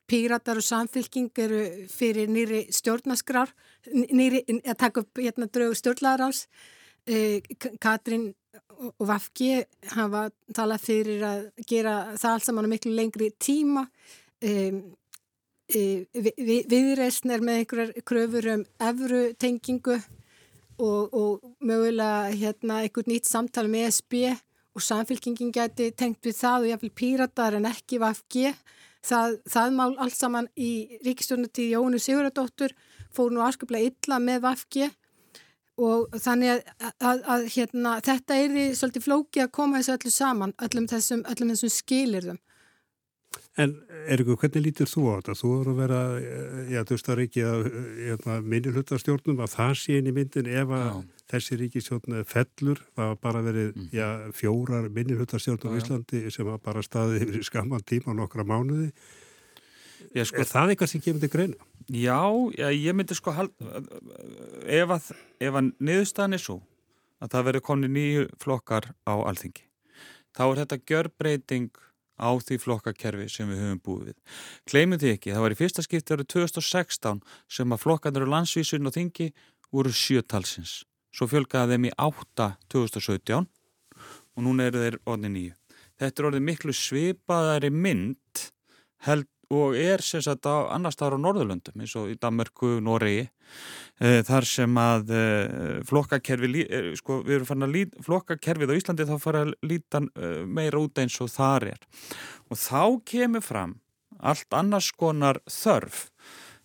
píratar 0.05 0.59
og 0.61 0.65
samfylking 0.67 1.31
eru 1.41 1.87
fyrir 1.89 2.27
nýri 2.29 2.59
stjórnaskrar 2.69 3.49
nýri, 3.89 4.43
að 4.61 4.77
taka 4.77 5.01
upp 5.01 5.17
hérna 5.17 5.47
draugu 5.49 5.73
stjórnlaðaráls 5.79 6.43
uh, 7.09 7.41
Katrín 7.81 8.35
og 8.91 9.07
Vafki 9.07 9.53
hafa 9.93 10.27
talað 10.55 10.83
fyrir 10.83 11.23
að 11.27 11.45
gera 11.69 11.95
það 12.17 12.33
allt 12.33 12.47
saman 12.47 12.67
á 12.67 12.73
miklu 12.73 12.93
lengri 12.97 13.29
tíma 13.39 13.85
um, 13.85 14.81
uh, 15.75 15.99
vi, 16.13 16.57
viðreysn 16.69 17.33
er 17.33 17.45
með 17.45 17.61
einhverjar 17.61 18.07
kröfur 18.07 18.49
um 18.55 18.65
evru 18.89 19.23
tengingu 19.39 19.99
og, 20.79 21.13
og 21.13 21.43
mögulega 21.61 22.31
hérna 22.33 22.81
einhvern 22.83 23.11
nýtt 23.13 23.29
samtal 23.29 23.69
með 23.71 23.91
SB 23.91 24.23
og 24.73 24.81
samfélkingin 24.81 25.53
geti 25.53 25.91
tengt 25.95 26.23
við 26.25 26.39
það 26.39 26.65
og 26.65 26.71
jáfnveil 26.71 26.95
píratar 26.97 27.57
en 27.59 27.69
ekki 27.69 27.99
VFG. 28.01 28.53
Það, 29.03 29.37
það 29.51 29.75
mál 29.77 29.91
allt 30.01 30.17
saman 30.17 30.47
í 30.55 30.97
ríkistjórnatíð 31.03 31.75
Jónu 31.75 31.99
Siguradóttur 32.01 32.73
fór 33.13 33.33
nú 33.33 33.43
afskaplega 33.45 33.91
illa 33.91 34.19
með 34.23 34.45
VFG 34.47 34.89
og 35.81 36.13
þannig 36.21 36.53
að, 36.53 36.89
að, 37.01 37.21
að 37.35 37.45
hérna, 37.55 37.97
þetta 38.05 38.39
er 38.39 38.51
því 38.53 38.65
svolítið 38.77 39.05
flóki 39.07 39.43
að 39.43 39.53
koma 39.57 39.79
þessu 39.79 39.95
öllu 39.97 40.11
saman, 40.13 40.57
öllum 40.67 40.89
þessum, 40.91 41.23
öllum 41.31 41.53
þessum 41.53 41.73
skilirðum. 41.73 42.41
En 43.57 43.73
Erikur, 44.09 44.37
hvernig 44.41 44.63
lítur 44.65 44.89
þú 44.89 45.03
á 45.09 45.13
þetta? 45.19 45.35
Þú 45.37 45.49
voru 45.51 45.73
að 45.73 45.79
vera, 45.83 45.99
já, 46.73 46.79
þú 46.81 46.95
veist 46.95 47.09
að 47.09 47.19
ríkja 47.19 47.49
hérna, 48.01 48.37
minni 48.41 48.73
hlutastjórnum 48.73 49.43
að 49.45 49.51
það 49.53 49.73
sé 49.81 49.97
inn 49.99 50.09
í 50.09 50.13
myndin 50.13 50.49
ef 50.49 50.73
að 50.73 50.87
já. 50.87 50.95
þessi 51.33 51.57
ríkistjórn 51.61 52.23
fellur, 52.29 52.81
það 52.97 53.11
var 53.11 53.19
bara 53.27 53.43
verið 53.45 53.67
mm. 53.69 53.89
já, 53.93 54.07
fjórar 54.37 54.89
minni 54.93 55.17
hlutastjórnum 55.17 55.77
í 55.77 55.83
Íslandi 55.83 56.23
sem 56.33 56.49
var 56.49 56.63
bara 56.65 56.85
staðið 56.85 57.27
yfir 57.27 57.45
skamman 57.49 57.85
tíma 57.85 58.17
nokkra 58.17 58.45
mánuði. 58.45 58.89
Já, 60.13 60.25
sko, 60.27 60.41
er 60.43 60.49
það 60.49 60.73
eitthvað 60.73 60.91
sem 60.91 61.03
kemur 61.03 61.23
til 61.23 61.31
greina? 61.33 61.69
Já, 61.91 62.19
ég 62.71 62.95
myndi 62.95 63.15
sko 63.17 63.33
ef 63.33 64.93
að, 64.95 65.09
að 65.43 65.59
niðurstaðan 65.79 66.37
er 66.37 66.43
svo 66.43 66.59
að 67.23 67.31
það 67.33 67.47
verður 67.47 67.65
koni 67.69 67.89
nýju 67.91 68.27
flokkar 68.43 68.91
á 69.07 69.13
alþingi, 69.15 69.65
þá 70.35 70.43
er 70.45 70.61
þetta 70.63 70.79
gjörbreyting 70.91 71.71
á 72.19 72.29
því 72.39 72.59
flokkakerfi 72.61 73.27
sem 73.31 73.49
við 73.49 73.61
höfum 73.63 73.81
búið 73.83 74.05
við. 74.11 74.17
Kleimum 74.69 75.01
því 75.01 75.13
ekki, 75.15 75.33
það 75.33 75.45
var 75.45 75.55
í 75.55 75.59
fyrsta 75.59 75.85
skipti 75.85 76.15
árið 76.15 76.29
2016 76.35 77.21
sem 77.57 77.73
að 77.73 77.83
flokkarnir 77.83 78.27
á 78.27 78.33
landsvísun 78.35 78.89
og 78.89 78.95
þingi 78.95 79.29
voru 79.73 79.93
sjötalsins. 79.97 80.83
Svo 81.13 81.27
fjölgaði 81.29 81.75
þeim 81.75 81.89
í 81.89 81.93
8 82.01 82.49
2017 82.73 83.47
og 84.33 84.45
núna 84.45 84.69
eru 84.69 84.81
þeir 84.81 84.99
orðið 85.05 85.33
nýju. 85.35 85.55
Þetta 86.01 86.21
er 86.21 86.27
orðið 86.29 86.47
miklu 86.47 86.75
svipaðari 86.77 87.69
mynd 87.73 88.45
held 89.07 89.29
og 89.53 89.77
er 89.79 90.03
sérsagt 90.03 90.47
á 90.49 90.73
annar 90.73 90.93
staðar 90.95 91.19
á 91.21 91.23
Norðurlöndum 91.23 91.83
eins 91.83 91.93
og 91.99 92.11
í 92.11 92.17
Danmarku, 92.19 92.77
Noregi 92.83 93.23
e, 93.23 94.23
þar 94.27 94.47
sem 94.49 94.79
að 94.81 95.13
e, 95.13 95.23
flokkakerfi, 95.89 96.65
e, 96.65 96.81
sko 96.99 97.21
við 97.23 97.39
erum 97.39 97.49
fann 97.49 97.67
að 97.67 97.75
lít, 97.77 97.95
flokkakerfið 98.05 98.73
á 98.73 98.77
Íslandi 98.79 99.09
þá 99.09 99.15
fara 99.21 99.45
að 99.45 99.53
líta 99.65 100.03
meira 100.47 100.81
út 100.81 101.03
eins 101.03 101.19
og 101.23 101.31
þar 101.33 101.69
er. 101.75 101.85
Og 102.49 102.59
þá 102.59 102.83
kemur 103.09 103.45
fram 103.45 103.77
allt 104.23 104.55
annars 104.55 104.91
konar 104.95 105.39
þörf. 105.49 106.07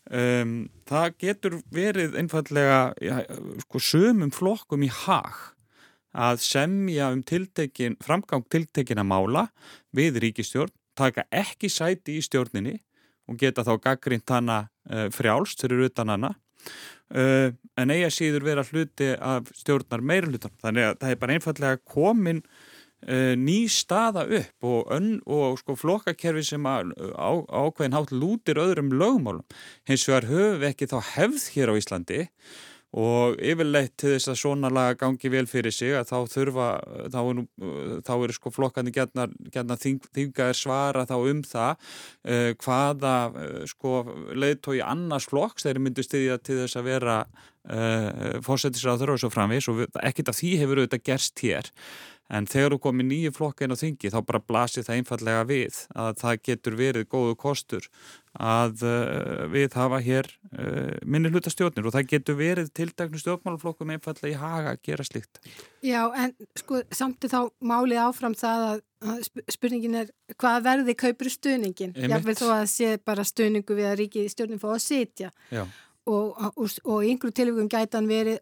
Um, 0.09 0.70
það 0.88 1.16
getur 1.20 1.55
verið 1.74 2.14
einfallega 2.16 2.79
ja, 3.05 3.18
sko 3.66 3.81
sömum 3.83 4.31
flokkum 4.33 4.87
í 4.87 4.88
hag 5.05 5.37
að 6.16 6.40
semja 6.40 7.11
um 7.12 7.20
framgang 8.01 8.46
tiltekina 8.48 9.05
mála 9.05 9.51
við 9.92 10.22
ríkistjórn 10.24 10.72
taka 10.98 11.26
ekki 11.30 11.70
sæti 11.72 12.18
í 12.18 12.24
stjórninni 12.24 12.76
og 13.28 13.38
geta 13.40 13.64
þá 13.66 13.74
gaggrínt 13.84 14.32
hana 14.32 14.64
uh, 14.90 15.08
frjálst 15.14 15.64
fyrir 15.64 15.88
utan 15.88 16.14
hana 16.14 16.32
uh, 17.14 17.52
en 17.78 17.94
eiga 17.94 18.11
síður 18.12 18.46
vera 18.48 18.66
hluti 18.66 19.12
af 19.14 19.52
stjórnar 19.56 20.04
meira 20.04 20.30
hlutan 20.30 20.54
þannig 20.62 20.90
að 20.90 21.00
það 21.02 21.14
er 21.14 21.22
bara 21.22 21.38
einfallega 21.38 21.82
komin 21.84 22.42
uh, 22.42 23.34
ný 23.38 23.58
staða 23.70 24.24
upp 24.40 24.68
og, 24.70 24.92
ön, 24.94 25.11
og 25.26 25.58
sko 25.61 25.76
flokkakerfi 25.78 26.44
sem 26.50 26.68
að, 26.68 26.94
á, 27.14 27.30
ákveðin 27.46 27.96
hátt 27.96 28.14
lútir 28.14 28.61
öðrum 28.61 28.90
lögmálum. 28.94 29.46
Hins 29.88 30.06
vegar 30.08 30.28
höfum 30.30 30.62
við 30.62 30.70
ekki 30.72 30.90
þá 30.90 30.98
hefð 31.14 31.48
hér 31.54 31.74
á 31.74 31.78
Íslandi 31.78 32.22
og 32.96 33.37
yfirleitt 33.44 33.98
til 34.01 34.14
þess 34.14 34.31
að 34.33 34.38
svona 34.40 34.70
laga 34.72 34.96
gangi 35.03 35.29
vel 35.29 35.44
fyrir 35.51 35.74
sig 35.74 35.92
að 35.92 36.09
þá 36.09 36.33
þurfa 36.33 36.68
þá 37.12 38.12
eru 38.14 38.24
er 38.24 38.33
sko 38.33 38.53
flokkandi 38.55 38.94
gætna 38.96 39.77
þingaðir 39.83 40.57
svara 40.57 41.05
þá 41.09 41.16
um 41.18 41.42
það 41.44 41.74
uh, 41.77 42.55
hvaða 42.64 43.14
uh, 43.29 43.61
sko 43.68 43.92
leiðtói 44.33 44.81
annars 44.81 45.29
flokks 45.29 45.68
þeir 45.68 45.83
myndu 45.85 46.07
stiðja 46.07 46.40
til 46.40 46.62
þess 46.62 46.81
að 46.81 46.88
vera 46.88 47.20
uh, 47.70 48.38
fórsetisraður 48.44 49.14
og 49.14 49.22
svo 49.22 49.33
framvis 49.33 49.68
og 49.72 49.85
ekkert 50.02 50.33
af 50.33 50.38
því 50.40 50.54
hefur 50.62 50.83
auðvitað 50.83 51.04
gerst 51.11 51.44
hér 51.44 51.72
En 52.28 52.44
þegar 52.48 52.74
þú 52.74 52.78
komið 52.85 53.07
nýju 53.09 53.31
flokka 53.33 53.64
inn 53.64 53.72
á 53.72 53.81
þingi 53.81 54.11
þá 54.12 54.18
bara 54.28 54.40
blasir 54.44 54.85
það 54.85 54.98
einfallega 55.00 55.44
við 55.48 55.78
að 55.96 56.11
það 56.20 56.42
getur 56.48 56.74
verið 56.76 57.07
góðu 57.09 57.37
kostur 57.40 57.87
að 58.37 58.85
uh, 58.85 59.46
við 59.48 59.76
hafa 59.78 60.00
hér 60.04 60.28
uh, 60.52 60.98
minni 61.09 61.33
hlutastjórnir 61.33 61.88
og 61.88 61.96
það 61.96 62.11
getur 62.12 62.37
verið 62.38 62.68
tildæknu 62.76 63.22
stjórnmálaflokkum 63.22 63.94
einfallega 63.96 64.35
í 64.35 64.37
haga 64.42 64.76
að 64.76 64.85
gera 64.90 65.09
slikt. 65.09 65.40
Já 65.81 66.02
en 66.12 66.37
sko 66.61 66.85
samt 66.92 67.24
er 67.24 67.33
þá 67.33 67.40
málið 67.64 68.04
áfram 68.04 68.37
það 68.37 68.68
að, 68.68 69.26
spurningin 69.48 70.00
er 70.02 70.14
hvað 70.37 70.64
verði 70.68 70.98
kaupur 71.00 71.33
stuðningin? 71.33 71.96
Ég 71.96 72.28
vil 72.28 72.37
þó 72.37 72.48
að 72.59 72.68
sé 72.76 72.96
bara 73.00 73.24
stuðningu 73.24 73.78
við 73.78 73.88
að 73.88 74.00
ríki 74.02 74.28
stjórnum 74.28 74.61
fá 74.61 74.74
að 74.74 74.85
sitja 74.85 75.33
og, 76.09 76.38
og, 76.57 76.68
og 76.85 77.05
í 77.05 77.12
einhverju 77.12 77.37
tilvíkum 77.37 77.71
gætan 77.73 78.09
verið 78.11 78.38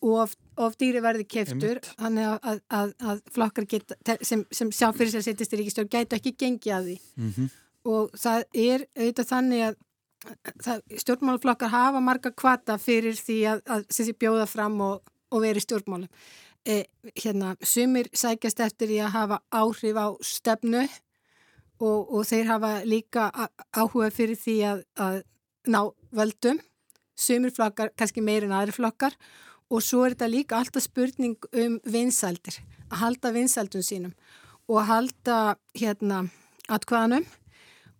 of, 0.00 0.34
of 0.56 0.76
dýri 0.80 1.02
verði 1.04 1.26
keftur 1.28 1.80
þannig 1.98 2.28
að, 2.30 2.38
að, 2.42 2.60
að, 2.78 2.94
að 3.12 3.22
flokkar 3.34 3.68
geta, 3.68 4.16
sem, 4.24 4.44
sem 4.52 4.72
sjá 4.72 4.88
fyrir 4.96 5.12
sér 5.12 5.22
að 5.22 5.28
setjast 5.28 5.54
í 5.54 5.60
ríkistjórn 5.60 5.92
gætu 5.92 6.18
ekki 6.18 6.34
gengi 6.40 6.74
að 6.74 6.90
því. 6.90 6.96
Mm 7.20 7.32
-hmm. 7.36 7.54
og 7.92 8.18
það 8.24 8.44
er 8.54 8.86
auðvitað 8.96 9.30
þannig 9.32 9.64
að 9.68 9.78
stjórnmálaflokkar 11.00 11.72
hafa 11.72 12.00
marga 12.04 12.30
kvata 12.30 12.76
fyrir 12.78 13.16
því 13.16 13.38
að 13.56 13.86
þessi 13.88 14.16
bjóða 14.20 14.46
fram 14.46 14.80
og, 14.84 15.02
og 15.32 15.42
veri 15.42 15.60
stjórnmálum. 15.60 16.08
E, 16.68 16.84
hérna, 17.16 17.54
sumir 17.64 18.10
sækjast 18.12 18.60
eftir 18.60 18.90
því 18.90 18.98
að 19.00 19.14
hafa 19.14 19.38
áhrif 19.48 19.96
á 19.96 20.08
stefnu 20.20 20.82
og, 21.80 22.12
og 22.12 22.26
þeir 22.28 22.50
hafa 22.52 22.72
líka 22.84 23.30
áhuga 23.72 24.10
fyrir 24.12 24.36
því 24.36 24.56
að 25.00 25.22
ná 25.72 25.80
völdum 26.12 26.60
sumir 27.20 27.52
flokkar, 27.54 27.92
kannski 27.98 28.24
meir 28.24 28.46
en 28.46 28.56
aðri 28.56 28.74
flokkar. 28.76 29.16
Og 29.70 29.84
svo 29.86 30.02
er 30.02 30.16
þetta 30.16 30.30
líka 30.32 30.58
alltaf 30.58 30.82
spurning 30.82 31.36
um 31.54 31.78
vinsaldir, 31.86 32.56
að 32.90 33.02
halda 33.04 33.34
vinsaldun 33.36 33.86
sínum 33.86 34.14
og 34.70 34.80
að 34.82 34.88
halda 34.88 35.36
hérna 35.78 36.24
atkvæðanum 36.70 37.26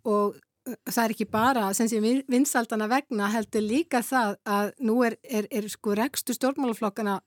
og 0.07 0.37
uh, 0.37 0.77
það 0.87 1.03
er 1.05 1.15
ekki 1.15 1.27
bara 1.31 1.71
sem 1.75 1.89
sé 1.91 1.99
vinsaldana 2.31 2.87
vegna 2.91 3.31
heldur 3.33 3.65
líka 3.65 4.03
það 4.07 4.37
að 4.47 4.73
nú 4.87 5.01
er, 5.07 5.17
er, 5.23 5.49
er 5.51 5.67
sko 5.71 5.97
rekstu 5.99 6.35
stjórnmálaflokkana 6.37 7.19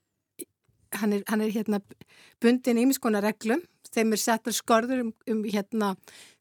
hann 1.00 1.12
er, 1.12 1.24
hann 1.28 1.42
er 1.44 1.52
hérna 1.52 1.80
bundin 2.42 2.80
í 2.80 2.86
miskona 2.88 3.22
reglum. 3.24 3.62
Þeim 3.94 4.14
er 4.14 4.20
settur 4.20 4.54
skorður 4.54 5.04
um, 5.04 5.10
um 5.30 5.42
hérna, 5.46 5.94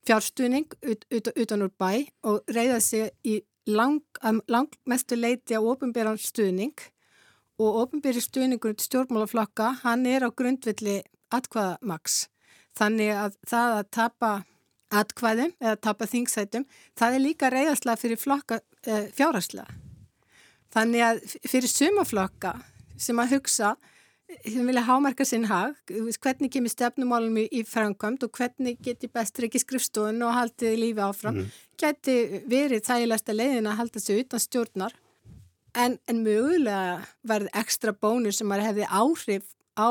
fjárstuðning 0.07 0.69
ut, 0.81 1.05
ut, 1.13 1.29
utan 1.33 1.65
úr 1.65 1.73
bæ 1.79 2.05
og 2.29 2.53
reyða 2.53 2.79
sig 2.81 3.11
í 3.25 3.39
lang, 3.69 4.01
langmestu 4.47 5.17
leiti 5.17 5.55
á 5.55 5.61
ofinbjörn 5.61 6.19
stuðning 6.19 6.75
og 7.61 7.79
ofinbjörn 7.83 8.23
stuðningur 8.23 8.75
stjórnmálaflokka, 8.81 9.69
hann 9.83 10.05
er 10.09 10.25
á 10.27 10.29
grundvilli 10.29 11.01
atkvaðamaks. 11.33 12.27
Þannig 12.73 13.13
að 13.13 13.37
það 13.47 13.77
að 13.77 13.87
tapa 13.93 14.31
atkvæðum 14.93 15.53
eða 15.61 15.79
tapa 15.81 16.07
þingsætum, 16.09 16.65
það 16.97 17.15
er 17.15 17.23
líka 17.23 17.49
reyðaslega 17.53 18.01
fyrir 18.01 18.21
flokka 18.21 18.59
e, 18.59 18.91
eh, 18.91 19.07
fjárhagslega. 19.15 19.79
Þannig 20.73 21.05
að 21.05 21.23
fyrir 21.45 21.69
sumaflokka 21.69 22.53
sem 22.97 23.19
að 23.21 23.35
hugsa, 23.37 23.75
sem 24.41 24.67
vilja 24.67 24.83
hámarka 24.87 25.25
sinn 25.27 25.45
hag, 25.49 25.77
hvernig 25.87 26.51
kemur 26.53 26.71
stefnumálum 26.71 27.37
í, 27.43 27.61
framkvæmt 27.67 28.25
og 28.25 28.33
hvernig 28.37 28.77
geti 28.83 29.09
bestur 29.11 29.47
ekki 29.47 29.61
skrifstofun 29.63 30.21
og 30.25 30.35
haldið 30.37 30.77
lífi 30.81 31.03
áfram, 31.05 31.39
mm. 31.41 31.63
geti 31.79 32.17
verið 32.49 32.85
þægilegsta 32.87 33.35
leiðin 33.35 33.69
að 33.71 33.79
halda 33.81 34.03
sig 34.03 34.23
utan 34.23 34.43
stjórnar 34.43 34.95
en, 35.73 35.97
en 36.07 36.21
mögulega 36.25 37.01
verði 37.27 37.53
ekstra 37.63 37.93
bónur 37.93 38.35
sem 38.35 38.51
hefði 38.53 38.87
áhrif 38.89 39.49
á, 39.77 39.89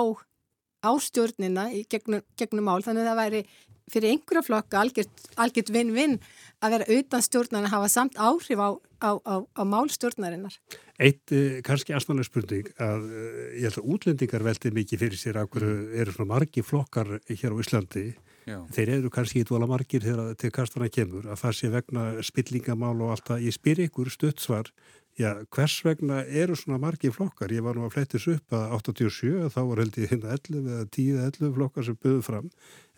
á 0.83 0.91
stjórnina 1.03 1.69
í 1.75 1.85
gegnum, 1.91 2.23
gegnum 2.39 2.69
mál, 2.69 2.81
þannig 2.85 3.07
að 3.07 3.11
það 3.13 3.23
væri 3.23 3.45
fyrir 3.91 4.13
einhverja 4.15 4.45
flokka 4.47 4.83
algjört 4.83 5.73
vinn-vinn 5.75 6.19
að 6.63 6.77
vera 6.77 6.99
utan 6.99 7.25
stjórnar 7.25 7.67
að 7.67 7.75
hafa 7.75 7.91
samt 7.91 8.19
áhrif 8.21 8.61
á, 8.63 8.71
á, 9.03 9.11
á, 9.19 9.35
á 9.43 9.63
málstjórnarinnar. 9.67 10.59
Eitt 11.03 11.33
eh, 11.35 11.61
kannski 11.67 11.95
aðsnálega 11.97 12.29
spurning 12.29 12.69
að 12.79 13.09
eh, 13.11 13.47
ég 13.59 13.67
held 13.67 13.81
að 13.81 13.89
útlendingar 13.97 14.47
veldi 14.47 14.75
mikið 14.75 15.03
fyrir 15.05 15.21
sér 15.21 15.41
af 15.43 15.51
hverju 15.51 15.73
mm. 15.73 15.97
eru 16.03 16.15
svona 16.15 16.35
margi 16.35 16.65
flokkar 16.67 17.17
hér 17.27 17.57
á 17.57 17.63
Íslandi. 17.65 18.07
Já. 18.43 18.59
Þeir 18.75 18.95
eru 18.97 19.11
kannski 19.15 19.43
í 19.43 19.47
dvola 19.47 19.69
margir 19.71 20.03
þegar 20.03 20.35
til 20.39 20.51
kastana 20.55 20.89
kemur 20.91 21.29
að 21.31 21.43
það 21.45 21.59
sé 21.59 21.69
vegna 21.71 22.07
spillingamál 22.27 22.97
og 22.99 23.13
allt 23.15 23.29
það. 23.31 23.45
Ég 23.47 23.55
spyr 23.55 23.85
ykkur 23.87 24.11
stuttsvar 24.11 24.73
Já, 25.21 25.35
hvers 25.53 25.75
vegna 25.85 26.23
eru 26.25 26.55
svona 26.57 26.79
margi 26.81 27.11
flokkar? 27.13 27.53
Ég 27.53 27.65
var 27.67 27.77
nú 27.77 27.85
að 27.85 27.99
flettis 27.99 28.25
upp 28.33 28.55
að 28.57 28.79
87 28.79 29.51
þá 29.53 29.59
var 29.69 29.83
held 29.83 29.99
ég 30.01 30.15
hérna 30.15 30.37
11 30.39 30.71
eða 30.73 30.87
10 30.97 31.11
eða 31.13 31.27
11 31.29 31.53
flokkar 31.59 31.87
sem 31.89 31.99
buðu 32.01 32.23
fram 32.25 32.49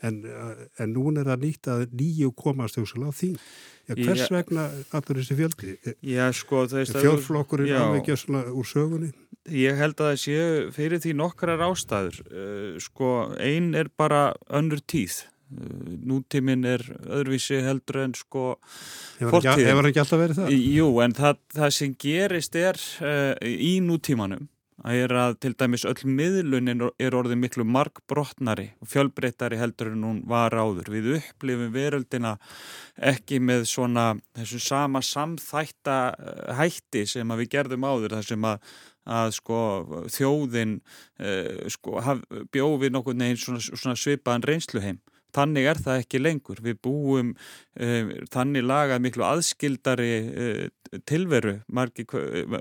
en, 0.06 0.20
en 0.78 0.94
núna 0.94 1.24
er 1.24 1.32
það 1.32 1.42
nýtt 1.48 1.70
að 1.74 1.84
nýju 1.98 2.30
komast 2.38 2.78
á 2.78 2.82
því. 2.86 3.32
Já, 3.88 3.94
hvers 3.98 4.22
já, 4.22 4.30
vegna 4.36 4.68
allur 4.94 5.20
þessi 5.20 5.38
fjöldi? 5.40 5.76
Já, 6.06 6.24
sko, 6.38 6.64
Fjölflokkurinn 6.70 7.74
alveg 7.76 8.04
ekki 8.04 8.18
svona 8.22 8.46
úr 8.54 8.68
sögunni? 8.68 9.10
Ég 9.50 9.76
held 9.76 9.98
að 9.98 10.12
það 10.12 10.22
séu 10.22 10.72
fyrir 10.72 11.02
því 11.02 11.18
nokkrar 11.18 11.66
ástæður. 11.66 12.22
Uh, 12.30 12.70
sko, 12.80 13.10
einn 13.42 13.74
er 13.76 13.90
bara 13.98 14.30
önnur 14.48 14.80
tíð 14.86 15.24
nútíminn 16.04 16.64
er 16.68 16.84
öðruvísi 17.04 17.60
heldur 17.64 18.02
en 18.04 18.16
sko 18.18 18.46
fortíðin. 19.20 19.68
Hefur 19.70 19.90
ekki 19.90 20.02
alltaf 20.02 20.24
verið 20.24 20.40
það? 20.42 20.56
Jú, 20.74 20.88
en 21.04 21.16
það, 21.16 21.38
það 21.54 21.76
sem 21.78 21.94
gerist 22.06 22.58
er 22.58 22.80
uh, 23.04 23.32
í 23.44 23.76
nútímanum 23.84 24.48
að 24.84 25.00
er 25.04 25.12
að 25.16 25.36
til 25.44 25.52
dæmis 25.56 25.84
öll 25.88 26.08
miðlunin 26.18 26.82
er 27.00 27.14
orðið 27.16 27.38
miklu 27.40 27.64
markbrotnari 27.68 28.72
og 28.82 28.90
fjölbreytari 28.90 29.58
heldur 29.60 29.92
en 29.92 30.02
hún 30.04 30.18
var 30.28 30.52
áður. 30.52 30.90
Við 30.92 31.12
upplifum 31.20 31.70
veröldina 31.74 32.34
ekki 32.98 33.38
með 33.40 33.68
svona 33.70 34.10
þessu 34.36 34.60
sama 34.60 35.00
samþætta 35.04 36.00
eh, 36.12 36.50
hætti 36.58 37.06
sem 37.08 37.30
að 37.30 37.44
við 37.44 37.54
gerðum 37.54 37.86
áður 37.88 38.18
þar 38.18 38.28
sem 38.32 38.50
að 38.50 38.74
að 39.04 39.34
sko 39.36 39.56
þjóðin 40.08 40.78
uh, 41.20 41.66
sko, 41.68 42.00
bjóði 42.54 42.88
nokkur 42.88 43.16
neginn 43.20 43.36
svona, 43.36 43.60
svona 43.60 43.98
svipaðan 44.00 44.46
reynsluheim 44.48 45.02
Þannig 45.34 45.68
er 45.70 45.80
það 45.82 46.04
ekki 46.04 46.22
lengur. 46.22 46.62
Við 46.64 46.78
búum 46.84 47.34
uh, 47.34 48.14
þannig 48.34 48.66
lagað 48.66 49.04
miklu 49.04 49.26
aðskildari 49.26 50.12
uh, 50.22 50.64
tilveru 51.08 51.56
margi, 51.74 52.04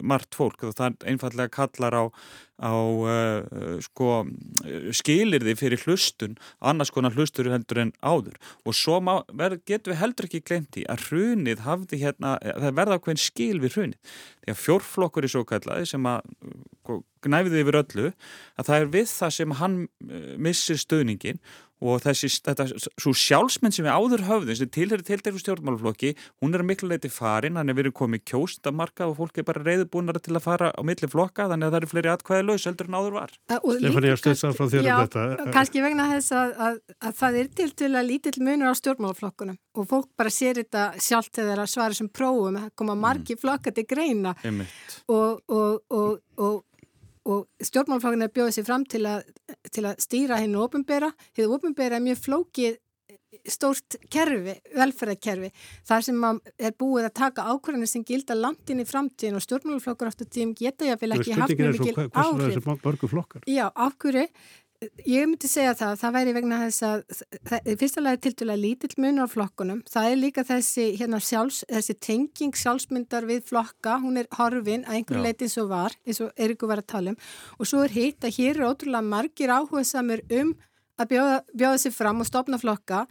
margt 0.01 0.33
fólk 0.37 0.63
og 0.65 0.73
það 0.77 1.03
einfallega 1.11 1.51
kallar 1.53 1.93
á, 1.93 2.03
á 2.63 2.73
uh, 2.73 3.77
sko, 3.83 4.23
skilir 4.95 5.45
því 5.45 5.55
fyrir 5.59 5.83
hlustun, 5.85 6.37
annars 6.57 6.93
konar 6.93 7.13
hlustur 7.13 7.51
heldur 7.53 7.83
en 7.83 7.93
áður. 8.01 8.39
Og 8.65 8.77
svo 8.77 8.99
má, 9.03 9.19
ver, 9.29 9.59
getum 9.67 9.93
við 9.93 10.01
heldur 10.01 10.29
ekki 10.29 10.43
glemt 10.47 10.79
í 10.81 10.87
að 10.89 11.07
hrunið 11.09 11.65
hafði 11.67 12.01
hérna, 12.07 12.35
það 12.41 12.77
verða 12.81 12.99
okkur 12.99 13.13
en 13.13 13.23
skil 13.27 13.57
við 13.63 13.77
hrunið. 13.77 14.15
Að 14.49 14.61
fjórflokkur 14.63 15.27
er 15.27 15.31
svo 15.31 15.45
kallaði 15.47 15.91
sem 15.93 16.09
að 16.09 16.25
gnæfiði 17.23 17.61
yfir 17.63 17.79
öllu, 17.79 18.09
að 18.59 18.67
það 18.69 18.81
er 18.81 18.89
við 18.97 19.05
það 19.13 19.35
sem 19.37 19.53
hann 19.61 19.77
missir 20.43 20.81
stöðningin 20.81 21.39
og 21.83 21.99
þessi, 22.03 22.29
þetta, 22.45 22.65
svo 23.01 23.13
sjálfsmenn 23.17 23.73
sem 23.75 23.85
við 23.85 23.93
áður 23.93 24.23
höfðum, 24.29 24.57
sem 24.57 24.71
tilherir 24.71 25.03
til 25.07 25.19
þessu 25.19 25.41
stjórnmáluflokki, 25.43 26.13
hún 26.43 26.55
er 26.55 26.63
miklu 26.65 26.89
leiti 26.91 27.11
farin, 27.11 27.57
þannig 27.59 27.75
að 27.75 27.79
við 27.79 27.85
erum 27.85 27.95
komið 27.99 28.23
kjóstamarka 28.31 29.09
og 29.09 29.17
fólk 29.19 29.41
er 29.41 29.47
bara 29.47 29.63
reyðbúnar 29.67 30.19
til 30.23 30.37
að 30.37 30.45
fara 30.45 30.71
á 30.71 30.81
milli 30.85 31.09
flokka, 31.11 31.49
þannig 31.51 31.67
að 31.67 31.75
það 31.75 31.79
eru 31.81 31.91
fleiri 31.91 32.13
atkvæði 32.13 32.47
laus 32.47 32.67
heldur 32.69 32.89
en 32.89 32.99
áður 32.99 33.17
var. 33.19 33.35
Stefán, 33.51 34.09
ég 34.09 34.21
stöðsar 34.21 34.57
frá 34.57 34.65
þér 34.71 34.87
um 34.87 35.03
þetta. 35.03 35.49
Kanski 35.57 35.83
vegna 35.83 36.09
þess 36.13 36.35
að, 36.39 36.55
að, 36.67 36.81
að 37.03 37.17
það 37.21 37.39
er 37.41 37.53
til 37.59 37.69
til 37.83 37.91
að 37.91 38.09
lítill 38.11 38.35
munur 38.39 38.71
á 38.71 38.79
stjórnmáluflokkunum 38.79 39.59
og 39.73 39.89
fólk 39.89 40.11
bara 40.19 40.33
sér 40.33 40.61
þetta 40.61 40.89
sjálft 41.01 41.41
eða 41.43 41.67
svara 41.69 41.97
sem 41.97 42.09
prófum, 42.09 42.59
að 42.61 42.69
koma 42.79 42.95
margi 42.97 43.35
mm. 43.35 43.41
flokka 43.41 43.73
til 43.73 43.87
greina 43.89 44.35
og, 44.43 45.41
og, 45.49 45.81
og, 45.89 46.21
og 46.37 46.61
og 47.29 47.45
stjórnmálflokkina 47.63 48.29
bjóði 48.33 48.57
sér 48.57 48.67
fram 48.67 48.85
til 48.89 49.05
að, 49.07 49.27
til 49.71 49.85
að 49.87 50.01
stýra 50.03 50.41
hennu 50.41 50.63
ofinbera. 50.65 51.13
Þið 51.37 51.55
ofinbera 51.57 51.99
er 51.99 52.05
mjög 52.07 52.23
flókið 52.25 52.81
stórt 53.49 53.97
kerfi, 54.13 54.53
velferðarkerfi 54.77 55.49
þar 55.87 56.05
sem 56.05 56.19
er 56.23 56.75
búið 56.79 57.07
að 57.07 57.13
taka 57.17 57.45
ákvarðanir 57.49 57.89
sem 57.89 58.03
gilda 58.07 58.35
langt 58.37 58.69
inn 58.71 58.83
í 58.83 58.87
framtíðin 58.87 59.39
og 59.39 59.43
stjórnmálflokkur 59.45 60.11
áttu 60.11 60.27
tíum 60.29 60.53
geta 60.57 60.87
ég 60.87 60.95
að 60.95 61.03
vilja 61.03 61.19
ekki 61.19 61.37
haft 61.39 61.55
mjög 61.59 61.79
mikil 61.79 61.95
áhrif. 62.13 62.67
Já, 63.49 63.65
ákvöru 63.73 64.25
Ég 65.07 65.27
myndi 65.27 65.49
segja 65.49 65.73
það, 65.77 65.93
það 66.01 66.13
væri 66.15 66.33
vegna 66.35 66.57
þess 66.63 66.83
að 66.87 67.03
það, 67.49 67.69
fyrsta 67.81 68.03
lagi 68.03 68.19
til 68.23 68.33
dæla 68.39 68.55
lítill 68.59 68.91
munur 69.03 69.29
á 69.29 69.33
flokkunum, 69.33 69.81
það 69.89 70.09
er 70.09 70.19
líka 70.19 70.43
þessi, 70.47 70.85
hérna, 70.99 71.19
sjálfs, 71.23 71.61
þessi 71.69 71.95
tenging 72.03 72.57
sjálfsmyndar 72.57 73.27
við 73.29 73.43
flokka, 73.49 73.97
hún 74.03 74.19
er 74.21 74.29
horfin 74.37 74.85
að 74.87 74.99
einhver 74.99 75.23
leiti 75.23 75.47
eins 75.47 75.57
og 75.61 75.71
var, 75.71 75.95
eins 76.07 76.21
og 76.23 76.31
Erikur 76.35 76.71
var 76.71 76.83
að 76.83 76.89
tala 76.95 77.13
um. 77.13 77.19
Og 77.59 77.69
svo 77.69 77.83
er 77.85 77.95
hitt 77.95 78.25
að 78.25 78.37
hér 78.39 78.57
eru 78.57 78.69
ótrúlega 78.71 79.09
margir 79.13 79.53
áhuga 79.53 79.85
samir 79.87 80.23
um 80.33 80.53
að 80.99 81.13
bjóða, 81.13 81.39
bjóða 81.53 81.81
sér 81.83 81.95
fram 81.95 82.21
og 82.23 82.29
stopna 82.29 82.59
flokka. 82.61 83.03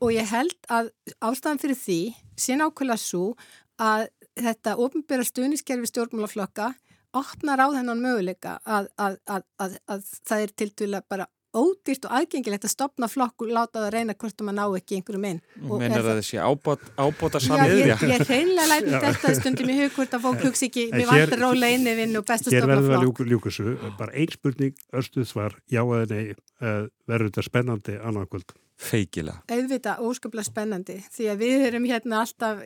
Og 0.00 0.14
ég 0.16 0.28
held 0.30 0.56
að 0.72 0.92
ástæðan 1.20 1.60
fyrir 1.60 1.78
því, 1.78 2.00
sín 2.40 2.64
ákveðla 2.64 2.96
svo 3.00 3.34
að 3.80 4.08
þetta 4.40 4.78
ofinbæra 4.80 5.26
stuðniskerfi 5.26 5.90
stjórnmálaflokka 5.90 6.70
opnar 7.16 7.62
á 7.62 7.66
þennan 7.74 8.02
möguleika 8.04 8.58
að, 8.64 8.88
að, 9.00 9.18
að, 9.26 9.76
að 9.90 10.08
það 10.28 10.46
er 10.46 10.56
til 10.56 10.70
dæla 10.78 11.02
bara 11.08 11.26
ódýrt 11.50 12.06
og 12.06 12.12
aðgengilegt 12.14 12.64
að 12.66 12.72
stopna 12.72 13.08
flokk 13.10 13.42
og 13.42 13.50
láta 13.50 13.80
það 13.80 13.86
að 13.88 13.94
reyna 13.96 14.14
hvort 14.14 14.44
maður 14.46 14.56
ná 14.56 14.78
ekki 14.78 14.98
einhverju 14.98 15.22
minn. 15.22 15.40
Meinar 15.66 16.04
það 16.06 16.20
þessi 16.20 16.38
ábót, 16.38 16.84
ábóta 16.94 17.42
samiðja? 17.42 17.80
Já, 17.88 17.94
ég, 17.96 18.14
ég 18.14 18.24
reynlega 18.28 18.68
læti 18.70 18.94
þetta 19.06 19.34
stundum 19.40 19.72
í 19.72 19.78
hug 19.80 19.96
hvort 19.96 20.14
að 20.14 20.24
fólk 20.28 20.46
hugsi 20.46 20.68
ekki, 20.70 20.86
við 20.94 21.10
vantar 21.10 21.42
róla 21.42 21.72
inni 21.74 21.96
vinn 21.98 22.20
og 22.20 22.26
best 22.28 22.46
að 22.46 22.54
stopna 22.54 22.78
flokk. 22.78 22.86
Hér 22.86 22.94
verður 22.94 23.18
það 23.18 23.34
ljúkusu, 23.34 23.76
bara 23.98 24.16
ein 24.22 24.34
spurning, 24.36 24.80
örstuð 25.02 25.28
svar, 25.32 25.58
já 25.66 25.82
eða 25.82 26.06
nei, 26.14 26.40
uh, 26.62 26.82
verður 27.10 27.32
þetta 27.32 27.46
spennandi 27.50 27.98
annarkvöld? 27.98 28.54
Feikila. 28.80 29.34
Auðvita, 29.50 29.98
óskaplega 30.00 30.46
spennandi, 30.46 31.00
því 31.12 31.26
að 31.34 31.42
við 31.42 31.66
erum 31.66 31.90
hérna 31.90 32.22
alltaf 32.22 32.62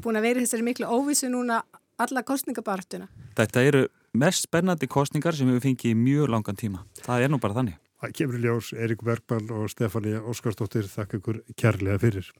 búin 0.00 0.16
að 0.16 0.30
vera 0.30 0.44
þessari 0.46 0.64
miklu 0.70 0.88
óvísu 0.88 1.28
núna 1.28 1.58
alla 2.04 2.22
kostningabartuna. 2.26 3.08
Þetta 3.38 3.64
eru 3.68 3.86
mest 4.18 4.48
spennandi 4.48 4.88
kostningar 4.90 5.36
sem 5.36 5.48
við 5.50 5.62
fengið 5.66 5.94
í 5.94 5.98
mjög 5.98 6.32
langan 6.34 6.58
tíma. 6.58 6.84
Það 7.02 7.26
er 7.26 7.32
nú 7.32 7.40
bara 7.42 7.58
þannig. 7.60 7.78
Það 8.02 8.14
kemur 8.18 8.38
í 8.38 8.42
ljós 8.42 8.72
Erik 8.74 9.04
Bergman 9.06 9.52
og 9.54 9.68
Stefania 9.70 10.22
Óskarsdóttir. 10.26 10.88
Þakk 10.90 11.20
ykkur 11.20 11.42
kærlega 11.54 12.00
fyrir. 12.02 12.32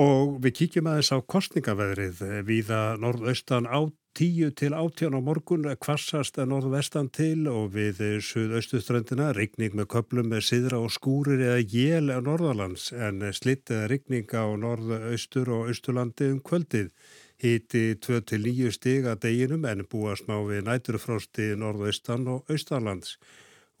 Og 0.00 0.38
við 0.40 0.54
kíkjum 0.56 0.86
aðeins 0.88 1.10
á 1.12 1.20
kostningaveðrið 1.20 2.20
viða 2.48 2.96
norðaustan 2.96 3.66
á 3.68 3.92
10 4.16 4.54
til 4.56 4.72
18 4.72 5.12
á 5.12 5.20
morgun 5.20 5.66
kvassast 5.76 6.38
að 6.40 6.48
norðvestan 6.48 7.10
til 7.12 7.44
og 7.48 7.74
við 7.76 8.00
suðaustuströndina 8.24 9.34
rigning 9.36 9.76
með 9.76 9.90
köplum 9.92 10.30
með 10.32 10.46
sidra 10.48 10.80
og 10.80 10.94
skúrir 10.96 11.44
eða 11.44 11.60
jél 11.68 12.08
á 12.08 12.24
norðalands 12.24 12.88
en 12.92 13.20
slitt 13.36 13.68
eða 13.68 13.90
rigning 13.92 14.32
á 14.32 14.48
norðaustur 14.56 15.52
og 15.52 15.68
austurlandi 15.68 16.30
um 16.32 16.40
kvöldið. 16.40 16.88
Híti 17.42 17.84
2-9 18.00 18.72
stig 18.72 19.04
að 19.04 19.26
deginum 19.26 19.68
en 19.68 19.84
búa 19.84 20.16
smá 20.16 20.38
við 20.48 20.68
næturfrosti 20.70 21.52
norðaustan 21.60 22.28
og 22.32 22.48
austarlands. 22.48 23.18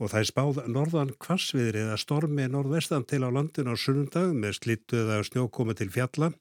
Og 0.00 0.10
það 0.10 0.20
er 0.20 0.28
spáð 0.30 0.60
norðan 0.72 1.12
kvassviðri 1.22 1.84
eða 1.84 1.98
stormi 2.00 2.46
norðvestan 2.50 3.04
til 3.08 3.22
á 3.26 3.30
landin 3.30 3.70
á 3.70 3.74
sunnundag 3.76 4.32
með 4.34 4.58
slittu 4.58 5.02
eða 5.04 5.22
snjókomi 5.28 5.76
til 5.78 5.90
fjalla. 5.94 6.32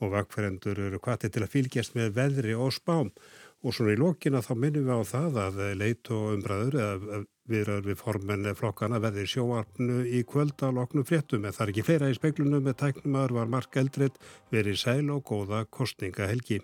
Og 0.00 0.12
vakferendur 0.12 0.78
eru 0.88 1.00
kvati 1.02 1.30
til 1.32 1.44
að 1.44 1.52
fylgjast 1.52 1.96
með 1.96 2.14
veðri 2.16 2.56
og 2.56 2.72
spám. 2.74 3.12
Og 3.64 3.74
svona 3.74 3.94
í 3.96 4.00
lokina 4.00 4.42
þá 4.44 4.52
minnum 4.56 4.86
við 4.88 5.00
á 5.00 5.02
það 5.10 5.40
að 5.44 5.62
leit 5.80 6.10
og 6.12 6.36
umbræður 6.36 6.78
eða 6.82 7.22
viðraður 7.50 7.90
við 7.90 8.00
formenni 8.02 8.54
flokkana 8.58 9.00
verði 9.02 9.26
sjóarpnu 9.30 10.00
í 10.06 10.22
kvölda 10.28 10.72
loknum 10.74 11.06
fréttum. 11.08 11.46
En 11.46 11.54
það 11.56 11.66
er 11.66 11.74
ekki 11.74 11.86
fleira 11.88 12.12
í 12.12 12.18
speiklunum 12.18 12.64
með 12.66 12.80
tæknumar 12.82 13.34
var 13.36 13.52
Mark 13.52 13.76
Eldred. 13.80 14.18
Verið 14.54 14.80
sæl 14.82 15.12
og 15.14 15.24
góða 15.30 15.64
kostninga 15.70 16.30
helgi. 16.30 16.62